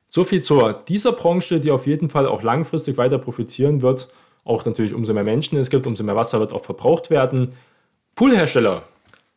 So 0.08 0.24
viel 0.24 0.42
zu 0.42 0.60
dieser 0.88 1.12
Branche, 1.12 1.60
die 1.60 1.70
auf 1.70 1.86
jeden 1.86 2.10
Fall 2.10 2.26
auch 2.26 2.42
langfristig 2.42 2.96
weiter 2.96 3.18
profitieren 3.18 3.82
wird. 3.82 4.08
Auch 4.44 4.64
natürlich 4.64 4.94
umso 4.94 5.12
mehr 5.12 5.22
Menschen 5.22 5.58
es 5.58 5.70
gibt, 5.70 5.86
umso 5.86 6.02
mehr 6.02 6.16
Wasser 6.16 6.40
wird 6.40 6.52
auch 6.52 6.64
verbraucht 6.64 7.10
werden. 7.10 7.52
Poolhersteller. 8.16 8.82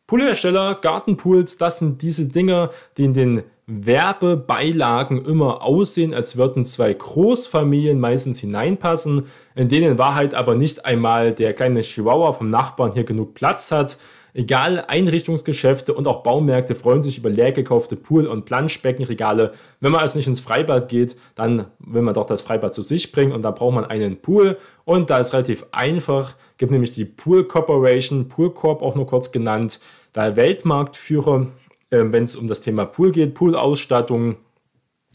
Poolhersteller, 0.06 0.74
Gartenpools, 0.74 1.56
das 1.56 1.78
sind 1.78 2.02
diese 2.02 2.28
Dinge, 2.28 2.70
die 2.96 3.04
in 3.04 3.14
den 3.14 3.42
Werbebeilagen 3.66 5.24
immer 5.24 5.62
aussehen, 5.62 6.12
als 6.12 6.36
würden 6.36 6.66
zwei 6.66 6.92
Großfamilien 6.92 7.98
meistens 7.98 8.40
hineinpassen, 8.40 9.26
in 9.54 9.68
denen 9.70 9.92
in 9.92 9.98
Wahrheit 9.98 10.34
aber 10.34 10.54
nicht 10.54 10.84
einmal 10.84 11.32
der 11.32 11.54
kleine 11.54 11.80
Chihuahua 11.80 12.32
vom 12.32 12.50
Nachbarn 12.50 12.92
hier 12.92 13.04
genug 13.04 13.32
Platz 13.32 13.72
hat. 13.72 13.98
Egal, 14.34 14.84
Einrichtungsgeschäfte 14.88 15.94
und 15.94 16.06
auch 16.06 16.22
Baumärkte 16.22 16.74
freuen 16.74 17.02
sich 17.02 17.18
über 17.18 17.30
leer 17.30 17.52
gekaufte 17.52 17.96
Pool- 17.96 18.26
und 18.26 18.44
Planschbeckenregale. 18.44 19.52
Wenn 19.80 19.92
man 19.92 20.00
also 20.00 20.18
nicht 20.18 20.26
ins 20.26 20.40
Freibad 20.40 20.88
geht, 20.88 21.16
dann 21.36 21.66
will 21.78 22.02
man 22.02 22.14
doch 22.14 22.26
das 22.26 22.42
Freibad 22.42 22.74
zu 22.74 22.82
sich 22.82 23.12
bringen 23.12 23.32
und 23.32 23.42
dann 23.42 23.54
braucht 23.54 23.74
man 23.74 23.84
einen 23.84 24.16
Pool. 24.20 24.58
Und 24.84 25.08
da 25.08 25.18
ist 25.18 25.32
relativ 25.32 25.64
einfach, 25.70 26.34
gibt 26.58 26.72
nämlich 26.72 26.92
die 26.92 27.04
Pool 27.04 27.44
Corporation, 27.44 28.28
Pool 28.28 28.52
Corp 28.52 28.82
auch 28.82 28.96
nur 28.96 29.06
kurz 29.06 29.32
genannt, 29.32 29.80
der 30.14 30.36
Weltmarktführer 30.36 31.46
ähm, 31.94 32.12
wenn 32.12 32.24
es 32.24 32.34
um 32.34 32.48
das 32.48 32.60
Thema 32.60 32.86
Pool 32.86 33.12
geht, 33.12 33.34
Poolausstattung. 33.34 34.36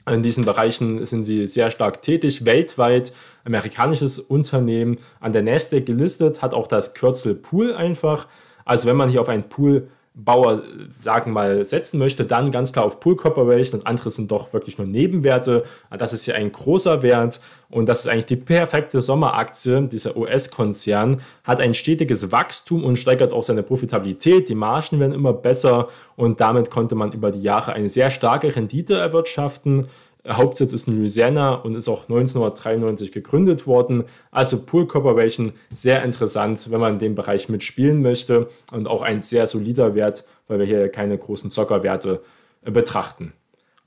In 0.10 0.24
diesen 0.24 0.46
Bereichen 0.46 1.06
sind 1.06 1.24
sie 1.26 1.46
sehr 1.46 1.70
stark 1.72 2.02
tätig, 2.02 2.46
weltweit. 2.46 3.14
Amerikanisches 3.44 4.18
Unternehmen 4.18 4.98
an 5.20 5.34
der 5.34 5.44
Nasdaq 5.44 5.86
gelistet, 5.86 6.42
hat 6.42 6.54
auch 6.54 6.68
das 6.68 6.94
Kürzel 6.94 7.36
Pool 7.36 7.74
einfach. 7.74 8.28
Also 8.70 8.88
wenn 8.88 8.98
man 8.98 9.10
hier 9.10 9.20
auf 9.20 9.30
einen 9.30 9.50
Pool 9.50 9.88
Bauer, 10.14 10.62
sagen 10.92 11.32
mal, 11.32 11.66
setzen 11.66 11.98
möchte, 11.98 12.24
dann 12.26 12.52
ganz 12.52 12.72
klar 12.72 12.86
auf 12.86 13.00
Pool 13.00 13.16
Corporation. 13.16 13.80
Das 13.80 13.86
andere 13.86 14.12
sind 14.12 14.30
doch 14.30 14.54
wirklich 14.54 14.78
nur 14.78 14.86
Nebenwerte. 14.86 15.64
Das 15.98 16.14
ist 16.14 16.26
hier 16.26 16.36
ein 16.36 16.52
großer 16.52 17.02
Wert 17.02 17.42
und 17.72 17.88
das 17.88 18.02
ist 18.02 18.08
eigentlich 18.10 18.26
die 18.28 18.36
perfekte 18.36 19.02
Sommeraktie. 19.02 19.88
Dieser 19.88 20.18
US-Konzern 20.18 21.22
hat 21.44 21.62
ein 21.62 21.74
stetiges 21.74 22.32
Wachstum 22.32 22.84
und 22.84 22.98
steigert 22.98 23.34
auch 23.34 23.44
seine 23.44 23.64
Profitabilität. 23.64 24.50
Die 24.50 24.56
Margen 24.56 25.00
werden 25.00 25.14
immer 25.14 25.34
besser 25.34 25.88
und 26.16 26.40
damit 26.40 26.70
konnte 26.70 26.94
man 26.94 27.12
über 27.12 27.32
die 27.32 27.42
Jahre 27.42 27.74
eine 27.74 27.90
sehr 27.90 28.12
starke 28.12 28.56
Rendite 28.56 28.98
erwirtschaften. 28.98 29.88
Hauptsitz 30.28 30.74
ist 30.74 30.88
in 30.88 30.98
Louisiana 30.98 31.56
und 31.56 31.76
ist 31.76 31.88
auch 31.88 32.04
1993 32.04 33.12
gegründet 33.12 33.68
worden. 33.68 34.04
Also 34.32 34.66
Pool 34.66 34.86
Corporation 34.86 35.54
sehr 35.72 36.04
interessant, 36.04 36.70
wenn 36.72 36.80
man 36.80 36.94
in 36.94 37.00
dem 37.00 37.16
Bereich 37.16 37.48
mitspielen 37.48 38.02
möchte 38.02 38.50
und 38.72 38.88
auch 38.88 39.02
ein 39.02 39.22
sehr 39.22 39.48
solider 39.48 39.96
Wert, 39.96 40.26
weil 40.48 40.60
wir 40.60 40.66
hier 40.66 40.90
keine 40.90 41.18
großen 41.18 41.52
Zockerwerte 41.52 42.22
äh, 42.64 42.72
betrachten. 42.72 43.34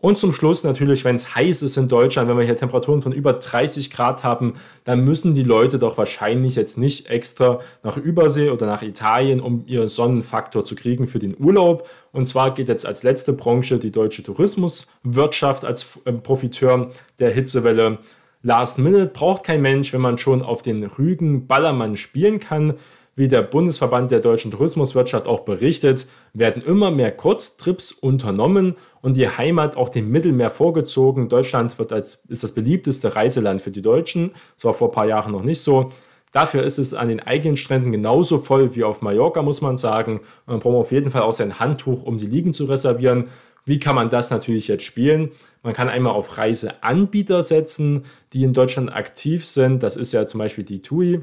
Und 0.03 0.19
zum 0.19 0.33
Schluss 0.33 0.65
natürlich, 0.65 1.05
wenn 1.05 1.15
es 1.15 1.37
heiß 1.37 1.63
ist 1.63 1.77
in 1.77 1.87
Deutschland, 1.87 2.29
wenn 2.29 2.37
wir 2.37 2.45
hier 2.45 2.57
Temperaturen 2.57 3.03
von 3.03 3.13
über 3.13 3.35
30 3.35 3.93
Grad 3.93 4.25
haben, 4.25 4.55
dann 4.83 5.05
müssen 5.05 5.33
die 5.33 5.45
Leute 5.45 5.79
doch 5.79 5.97
wahrscheinlich 5.97 6.57
jetzt 6.57 6.77
nicht 6.77 7.09
extra 7.09 7.61
nach 7.85 7.97
Übersee 7.97 8.51
oder 8.51 8.67
nach 8.67 8.83
Italien, 8.83 9.41
um 9.41 9.63
ihren 9.69 9.87
Sonnenfaktor 9.87 10.65
zu 10.65 10.75
kriegen 10.75 11.07
für 11.07 11.21
den 11.21 11.37
Urlaub. 11.39 11.89
Und 12.11 12.27
zwar 12.27 12.53
geht 12.53 12.67
jetzt 12.67 12.85
als 12.85 13.05
letzte 13.05 13.33
Branche 13.33 13.79
die 13.79 13.93
deutsche 13.93 14.25
Tourismuswirtschaft 14.25 15.65
als 15.65 16.01
ähm, 16.05 16.21
Profiteur 16.21 16.91
der 17.21 17.31
Hitzewelle. 17.31 17.99
Last 18.43 18.81
Minute 18.81 19.07
braucht 19.07 19.45
kein 19.45 19.63
Mensch, 19.63 19.93
wenn 19.93 20.01
man 20.01 20.19
schon 20.19 20.43
auf 20.43 20.63
den 20.63 20.83
Rügen 20.83 21.47
Ballermann 21.47 21.97
spielen 21.97 22.41
kann. 22.41 22.75
Wie 23.15 23.29
der 23.29 23.43
Bundesverband 23.43 24.11
der 24.11 24.21
deutschen 24.21 24.51
Tourismuswirtschaft 24.51 25.27
auch 25.27 25.41
berichtet, 25.41 26.07
werden 26.33 26.63
immer 26.63 26.91
mehr 26.91 27.13
Kurztrips 27.13 27.93
unternommen 27.93 28.77
und 29.03 29.19
die 29.19 29.29
Heimat 29.29 29.77
auch 29.77 29.91
dem 29.91 30.11
Mittelmeer 30.11 30.49
vorgezogen. 30.49 31.29
Deutschland 31.29 31.79
wird 31.79 31.93
als, 31.93 32.25
ist 32.29 32.43
das 32.43 32.53
beliebteste 32.53 33.15
Reiseland 33.15 33.61
für 33.61 33.71
die 33.71 33.83
Deutschen. 33.83 34.33
Das 34.57 34.65
war 34.65 34.73
vor 34.73 34.89
ein 34.89 34.93
paar 34.95 35.07
Jahren 35.07 35.33
noch 35.33 35.43
nicht 35.43 35.61
so. 35.61 35.93
Dafür 36.33 36.63
ist 36.63 36.79
es 36.79 36.95
an 36.95 37.09
den 37.09 37.21
eigenen 37.21 37.59
Stränden 37.59 37.93
genauso 37.93 38.39
voll 38.39 38.75
wie 38.75 38.85
auf 38.85 39.03
Mallorca, 39.03 39.43
muss 39.43 39.61
man 39.61 39.77
sagen. 39.77 40.21
Man 40.47 40.61
braucht 40.61 40.77
auf 40.77 40.93
jeden 40.93 41.11
Fall 41.11 41.23
auch 41.23 41.35
sein 41.35 41.61
Handtuch, 41.61 42.05
um 42.05 42.17
die 42.17 42.27
Liegen 42.27 42.55
zu 42.55 42.65
reservieren. 42.65 43.29
Wie 43.67 43.79
kann 43.79 43.95
man 43.95 44.09
das 44.09 44.31
natürlich 44.31 44.69
jetzt 44.69 44.85
spielen? 44.85 45.33
Man 45.63 45.75
kann 45.75 45.91
einmal 45.91 46.15
auf 46.15 46.39
Reiseanbieter 46.39 47.43
setzen, 47.43 48.07
die 48.33 48.43
in 48.43 48.55
Deutschland 48.55 48.91
aktiv 48.91 49.47
sind. 49.47 49.83
Das 49.83 49.97
ist 49.97 50.13
ja 50.13 50.27
zum 50.27 50.39
Beispiel 50.39 50.65
die 50.65 50.81
TUI 50.81 51.21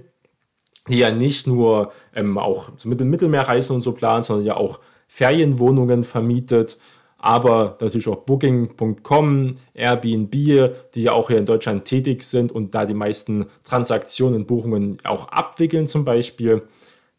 die 0.89 0.99
ja 0.99 1.11
nicht 1.11 1.47
nur 1.47 1.91
ähm, 2.15 2.37
auch 2.37 2.75
zum 2.77 2.91
Mittelmeerreisen 2.91 3.75
und 3.75 3.81
so 3.81 3.91
plant, 3.93 4.25
sondern 4.25 4.45
ja 4.45 4.57
auch 4.57 4.79
Ferienwohnungen 5.07 6.03
vermietet, 6.03 6.77
aber 7.17 7.77
natürlich 7.81 8.07
auch 8.07 8.17
Booking.com, 8.17 9.55
Airbnb, 9.73 10.31
die 10.31 11.01
ja 11.01 11.11
auch 11.11 11.27
hier 11.27 11.37
in 11.37 11.45
Deutschland 11.45 11.85
tätig 11.85 12.23
sind 12.23 12.51
und 12.51 12.73
da 12.73 12.85
die 12.85 12.93
meisten 12.93 13.45
Transaktionen, 13.63 14.45
Buchungen 14.45 14.97
auch 15.03 15.27
abwickeln 15.27 15.85
zum 15.85 16.05
Beispiel. 16.05 16.61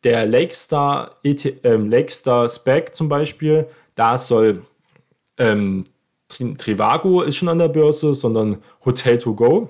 Der 0.04 0.24
Lakestar, 0.24 1.16
äh, 1.22 1.36
Lakestar 1.62 2.48
Spec 2.48 2.94
zum 2.94 3.08
Beispiel, 3.08 3.66
da 3.94 4.16
soll 4.16 4.62
ähm, 5.36 5.84
Trivago 6.28 7.22
ist 7.22 7.36
schon 7.36 7.48
an 7.48 7.58
der 7.58 7.68
Börse, 7.68 8.14
sondern 8.14 8.62
Hotel 8.84 9.18
to 9.18 9.34
Go 9.34 9.68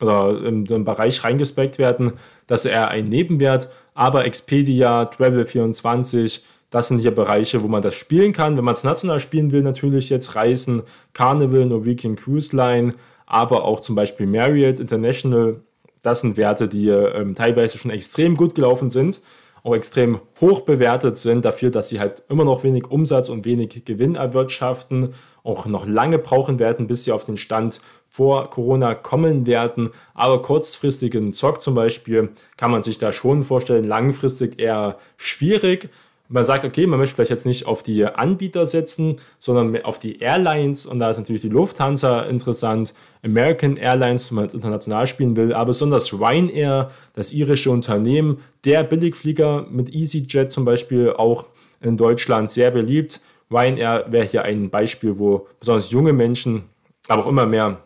oder 0.00 0.44
in 0.44 0.64
den 0.64 0.84
Bereich 0.84 1.22
reingespeckt 1.24 1.78
werden, 1.78 2.14
dass 2.50 2.64
er 2.64 2.88
ein 2.88 3.08
Nebenwert, 3.08 3.68
aber 3.94 4.24
Expedia, 4.24 5.04
Travel24, 5.04 6.42
das 6.70 6.88
sind 6.88 6.98
hier 6.98 7.12
Bereiche, 7.12 7.62
wo 7.62 7.68
man 7.68 7.80
das 7.80 7.94
spielen 7.94 8.32
kann. 8.32 8.56
Wenn 8.56 8.64
man 8.64 8.74
es 8.74 8.82
national 8.82 9.20
spielen 9.20 9.52
will, 9.52 9.62
natürlich 9.62 10.10
jetzt 10.10 10.34
Reisen, 10.34 10.82
Carnival, 11.12 11.66
Norwegian 11.66 12.16
Cruise 12.16 12.54
Line, 12.54 12.94
aber 13.26 13.64
auch 13.64 13.78
zum 13.78 13.94
Beispiel 13.94 14.26
Marriott 14.26 14.80
International. 14.80 15.60
Das 16.02 16.22
sind 16.22 16.36
Werte, 16.36 16.66
die 16.66 16.88
ähm, 16.88 17.36
teilweise 17.36 17.78
schon 17.78 17.92
extrem 17.92 18.36
gut 18.36 18.56
gelaufen 18.56 18.90
sind, 18.90 19.20
auch 19.62 19.76
extrem 19.76 20.18
hoch 20.40 20.62
bewertet 20.62 21.18
sind, 21.18 21.44
dafür, 21.44 21.70
dass 21.70 21.88
sie 21.88 22.00
halt 22.00 22.24
immer 22.28 22.44
noch 22.44 22.64
wenig 22.64 22.90
Umsatz 22.90 23.28
und 23.28 23.44
wenig 23.44 23.84
Gewinn 23.84 24.16
erwirtschaften, 24.16 25.14
auch 25.44 25.66
noch 25.66 25.86
lange 25.86 26.18
brauchen 26.18 26.58
werden, 26.58 26.88
bis 26.88 27.04
sie 27.04 27.12
auf 27.12 27.26
den 27.26 27.36
Stand 27.36 27.80
vor 28.10 28.50
Corona 28.50 28.94
kommen 28.94 29.46
werden. 29.46 29.90
Aber 30.14 30.42
kurzfristigen 30.42 31.32
Zock 31.32 31.62
zum 31.62 31.76
Beispiel 31.76 32.30
kann 32.56 32.72
man 32.72 32.82
sich 32.82 32.98
da 32.98 33.12
schon 33.12 33.44
vorstellen, 33.44 33.84
langfristig 33.84 34.58
eher 34.58 34.98
schwierig. 35.16 35.88
Man 36.28 36.44
sagt, 36.44 36.64
okay, 36.64 36.86
man 36.86 36.98
möchte 36.98 37.14
vielleicht 37.14 37.30
jetzt 37.30 37.46
nicht 37.46 37.66
auf 37.66 37.82
die 37.82 38.04
Anbieter 38.04 38.66
setzen, 38.66 39.16
sondern 39.38 39.84
auf 39.84 39.98
die 39.98 40.18
Airlines. 40.18 40.86
Und 40.86 40.98
da 40.98 41.10
ist 41.10 41.18
natürlich 41.18 41.42
die 41.42 41.48
Lufthansa 41.48 42.22
interessant, 42.22 42.94
American 43.24 43.76
Airlines, 43.76 44.30
wenn 44.30 44.36
man 44.36 44.46
es 44.46 44.54
international 44.54 45.06
spielen 45.06 45.36
will, 45.36 45.52
aber 45.52 45.66
besonders 45.66 46.12
Ryanair, 46.12 46.90
das 47.14 47.32
irische 47.32 47.70
Unternehmen, 47.70 48.38
der 48.64 48.82
Billigflieger 48.82 49.66
mit 49.70 49.94
EasyJet 49.94 50.50
zum 50.50 50.64
Beispiel 50.64 51.12
auch 51.12 51.46
in 51.80 51.96
Deutschland 51.96 52.50
sehr 52.50 52.70
beliebt. 52.70 53.20
Ryanair 53.50 54.06
wäre 54.08 54.26
hier 54.26 54.42
ein 54.42 54.70
Beispiel, 54.70 55.18
wo 55.18 55.48
besonders 55.58 55.90
junge 55.90 56.12
Menschen, 56.12 56.64
aber 57.08 57.24
auch 57.24 57.28
immer 57.28 57.46
mehr 57.46 57.78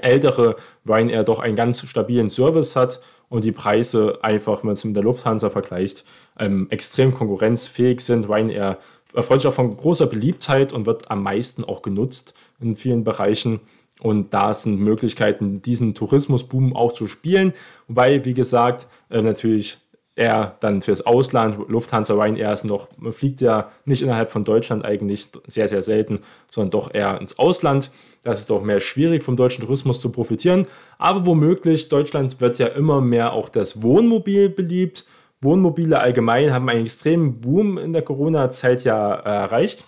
ältere 0.00 0.56
Ryanair 0.86 1.24
doch 1.24 1.38
einen 1.38 1.56
ganz 1.56 1.86
stabilen 1.86 2.30
Service 2.30 2.76
hat 2.76 3.00
und 3.28 3.44
die 3.44 3.52
Preise 3.52 4.18
einfach, 4.22 4.58
wenn 4.58 4.66
man 4.66 4.72
es 4.74 4.84
mit 4.84 4.96
der 4.96 5.04
Lufthansa 5.04 5.50
vergleicht, 5.50 6.04
ähm, 6.38 6.68
extrem 6.70 7.14
konkurrenzfähig 7.14 8.00
sind. 8.00 8.28
Ryanair 8.28 8.78
erfreut 9.14 9.40
sich 9.40 9.48
auch 9.48 9.54
von 9.54 9.76
großer 9.76 10.06
Beliebtheit 10.06 10.72
und 10.72 10.86
wird 10.86 11.10
am 11.10 11.22
meisten 11.22 11.64
auch 11.64 11.82
genutzt 11.82 12.34
in 12.60 12.76
vielen 12.76 13.04
Bereichen. 13.04 13.60
Und 14.00 14.32
da 14.32 14.54
sind 14.54 14.80
Möglichkeiten, 14.80 15.60
diesen 15.62 15.94
Tourismusboom 15.94 16.74
auch 16.74 16.92
zu 16.92 17.06
spielen. 17.06 17.52
Wobei, 17.86 18.24
wie 18.24 18.34
gesagt, 18.34 18.86
äh, 19.10 19.20
natürlich 19.20 19.78
er 20.16 20.56
dann 20.60 20.82
fürs 20.82 21.06
Ausland, 21.06 21.68
Lufthansa 21.68 22.14
Ryanair 22.14 22.52
ist 22.52 22.64
noch, 22.64 22.88
man 22.98 23.12
fliegt 23.12 23.40
ja 23.40 23.70
nicht 23.84 24.02
innerhalb 24.02 24.30
von 24.30 24.44
Deutschland 24.44 24.84
eigentlich 24.84 25.28
sehr, 25.46 25.68
sehr 25.68 25.82
selten, 25.82 26.20
sondern 26.50 26.70
doch 26.70 26.92
eher 26.92 27.20
ins 27.20 27.38
Ausland. 27.38 27.90
Das 28.22 28.40
ist 28.40 28.50
doch 28.50 28.62
mehr 28.62 28.80
schwierig 28.80 29.22
vom 29.22 29.36
deutschen 29.36 29.64
Tourismus 29.64 30.00
zu 30.00 30.12
profitieren. 30.12 30.66
Aber 30.98 31.26
womöglich, 31.26 31.88
Deutschland 31.88 32.40
wird 32.40 32.58
ja 32.58 32.66
immer 32.66 33.00
mehr 33.00 33.32
auch 33.32 33.48
das 33.48 33.82
Wohnmobil 33.82 34.50
beliebt. 34.50 35.06
Wohnmobile 35.40 35.98
allgemein 35.98 36.52
haben 36.52 36.68
einen 36.68 36.82
extremen 36.82 37.40
Boom 37.40 37.78
in 37.78 37.92
der 37.92 38.02
Corona-Zeit 38.02 38.84
ja 38.84 39.14
erreicht, 39.14 39.86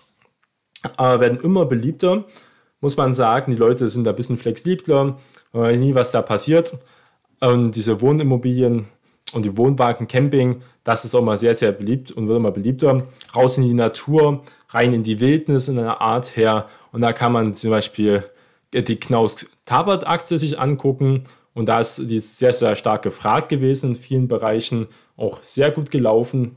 aber 0.96 1.20
werden 1.20 1.40
immer 1.40 1.66
beliebter. 1.66 2.24
Muss 2.80 2.96
man 2.96 3.12
sagen, 3.12 3.52
die 3.52 3.58
Leute 3.58 3.88
sind 3.90 4.04
da 4.04 4.10
ein 4.10 4.16
bisschen 4.16 4.38
flexibler, 4.38 5.18
man 5.52 5.62
weiß 5.62 5.78
nie, 5.78 5.94
was 5.94 6.10
da 6.10 6.22
passiert. 6.22 6.72
Und 7.40 7.76
diese 7.76 8.00
Wohnimmobilien 8.00 8.86
und 9.32 9.44
die 9.44 9.56
Wohnwagen, 9.56 10.08
Camping, 10.08 10.62
das 10.84 11.04
ist 11.04 11.14
auch 11.14 11.22
mal 11.22 11.36
sehr, 11.36 11.54
sehr 11.54 11.72
beliebt 11.72 12.10
und 12.10 12.28
wird 12.28 12.38
immer 12.38 12.50
beliebter. 12.50 13.06
Raus 13.34 13.58
in 13.58 13.64
die 13.64 13.74
Natur, 13.74 14.42
rein 14.70 14.92
in 14.92 15.02
die 15.02 15.20
Wildnis 15.20 15.68
in 15.68 15.78
einer 15.78 16.00
Art 16.00 16.36
her. 16.36 16.68
Und 16.92 17.00
da 17.00 17.12
kann 17.12 17.32
man 17.32 17.54
zum 17.54 17.70
Beispiel 17.70 18.24
die 18.72 18.96
Knaus-Tabat-Aktie 18.96 20.38
sich 20.38 20.58
angucken. 20.58 21.24
Und 21.54 21.68
da 21.68 21.80
ist 21.80 22.10
die 22.10 22.18
sehr, 22.18 22.52
sehr 22.52 22.76
stark 22.76 23.02
gefragt 23.02 23.48
gewesen 23.48 23.90
in 23.90 23.96
vielen 23.96 24.28
Bereichen, 24.28 24.88
auch 25.16 25.40
sehr 25.42 25.70
gut 25.70 25.90
gelaufen. 25.90 26.56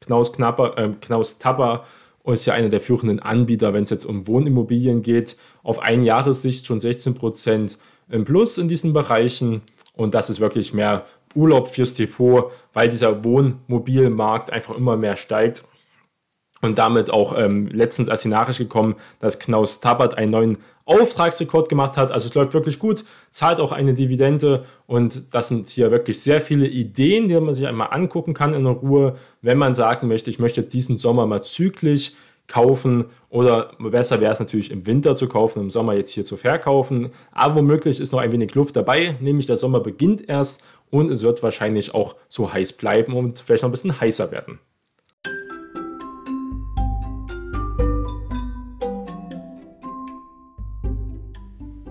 Knaus, 0.00 0.32
Knapper, 0.32 0.76
äh, 0.76 0.90
Knaus 1.00 1.38
Tapper 1.38 1.84
ist 2.24 2.46
ja 2.46 2.54
einer 2.54 2.68
der 2.68 2.80
führenden 2.80 3.20
Anbieter, 3.20 3.72
wenn 3.72 3.84
es 3.84 3.90
jetzt 3.90 4.04
um 4.04 4.26
Wohnimmobilien 4.26 5.02
geht. 5.02 5.36
Auf 5.62 5.78
ein 5.78 6.02
Jahressicht 6.02 6.66
schon 6.66 6.78
16% 6.78 7.78
im 8.10 8.24
Plus 8.24 8.58
in 8.58 8.68
diesen 8.68 8.92
Bereichen. 8.92 9.62
Und 9.94 10.14
das 10.14 10.30
ist 10.30 10.40
wirklich 10.40 10.72
mehr 10.72 11.06
Urlaub 11.34 11.68
fürs 11.68 11.94
Depot, 11.94 12.50
weil 12.72 12.88
dieser 12.88 13.24
Wohnmobilmarkt 13.24 14.52
einfach 14.52 14.76
immer 14.76 14.96
mehr 14.96 15.16
steigt. 15.16 15.64
Und 16.60 16.78
damit 16.78 17.10
auch 17.10 17.36
ähm, 17.36 17.66
letztens 17.66 18.08
als 18.08 18.22
die 18.22 18.28
Nachricht 18.28 18.60
gekommen, 18.60 18.94
dass 19.18 19.40
Knaus 19.40 19.80
Tabat 19.80 20.16
einen 20.16 20.30
neuen 20.30 20.58
Auftragsrekord 20.84 21.68
gemacht 21.68 21.96
hat. 21.96 22.12
Also 22.12 22.28
es 22.28 22.34
läuft 22.34 22.54
wirklich 22.54 22.78
gut, 22.78 23.04
zahlt 23.30 23.60
auch 23.60 23.72
eine 23.72 23.94
Dividende 23.94 24.64
und 24.86 25.34
das 25.34 25.48
sind 25.48 25.68
hier 25.68 25.90
wirklich 25.90 26.20
sehr 26.20 26.40
viele 26.40 26.66
Ideen, 26.66 27.28
die 27.28 27.40
man 27.40 27.54
sich 27.54 27.66
einmal 27.66 27.88
angucken 27.90 28.34
kann 28.34 28.54
in 28.54 28.66
Ruhe, 28.66 29.16
wenn 29.40 29.58
man 29.58 29.74
sagen 29.74 30.08
möchte, 30.08 30.30
ich 30.30 30.38
möchte 30.38 30.62
diesen 30.62 30.98
Sommer 30.98 31.26
mal 31.26 31.42
zyklisch 31.42 32.12
kaufen 32.48 33.06
oder 33.28 33.72
besser 33.78 34.20
wäre 34.20 34.32
es 34.32 34.40
natürlich 34.40 34.70
im 34.70 34.86
Winter 34.86 35.14
zu 35.14 35.28
kaufen, 35.28 35.60
im 35.60 35.70
Sommer 35.70 35.94
jetzt 35.94 36.12
hier 36.12 36.24
zu 36.24 36.36
verkaufen. 36.36 37.10
Aber 37.30 37.56
womöglich 37.56 38.00
ist 38.00 38.12
noch 38.12 38.20
ein 38.20 38.32
wenig 38.32 38.54
Luft 38.54 38.76
dabei, 38.76 39.16
nämlich 39.20 39.46
der 39.46 39.56
Sommer 39.56 39.80
beginnt 39.80 40.28
erst 40.28 40.62
und 40.92 41.10
es 41.10 41.22
wird 41.24 41.42
wahrscheinlich 41.42 41.94
auch 41.94 42.16
so 42.28 42.52
heiß 42.52 42.74
bleiben 42.74 43.14
und 43.14 43.40
vielleicht 43.40 43.62
noch 43.62 43.70
ein 43.70 43.72
bisschen 43.72 43.98
heißer 43.98 44.30
werden. 44.30 44.60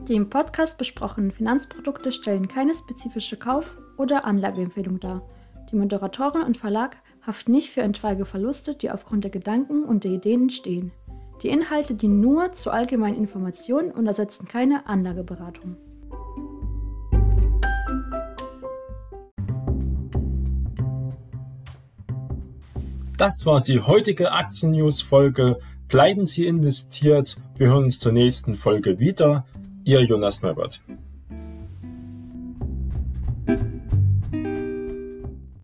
Die 0.08 0.16
im 0.16 0.30
Podcast 0.30 0.78
besprochenen 0.78 1.32
Finanzprodukte 1.32 2.12
stellen 2.12 2.48
keine 2.48 2.76
spezifische 2.76 3.38
Kauf- 3.38 3.78
oder 3.98 4.26
Anlageempfehlung 4.26 5.00
dar. 5.00 5.28
Die 5.72 5.78
Moderatorin 5.78 6.44
und 6.44 6.58
Verlag 6.58 6.98
haften 7.26 7.54
nicht 7.54 7.72
für 7.72 7.82
etwaige 7.82 8.26
Verluste, 8.26 8.76
die 8.76 8.92
aufgrund 8.92 9.24
der 9.24 9.32
Gedanken 9.32 9.84
und 9.84 10.04
der 10.04 10.12
Ideen 10.12 10.44
entstehen. 10.44 10.92
Die 11.42 11.50
Inhalte 11.50 11.96
dienen 11.96 12.20
nur 12.20 12.52
zur 12.52 12.74
allgemeinen 12.74 13.18
Information 13.18 13.90
und 13.90 14.06
ersetzen 14.06 14.48
keine 14.48 14.86
Anlageberatung. 14.86 15.78
Das 23.22 23.46
war 23.46 23.62
die 23.62 23.80
heutige 23.80 24.32
Aktien-News-Folge. 24.32 25.60
Bleiben 25.88 26.26
Sie 26.26 26.48
investiert. 26.48 27.36
Wir 27.56 27.68
hören 27.68 27.84
uns 27.84 28.00
zur 28.00 28.14
nächsten 28.14 28.56
Folge 28.56 28.98
wieder. 28.98 29.46
Ihr 29.84 30.02
Jonas 30.02 30.42
Neubert. 30.42 30.82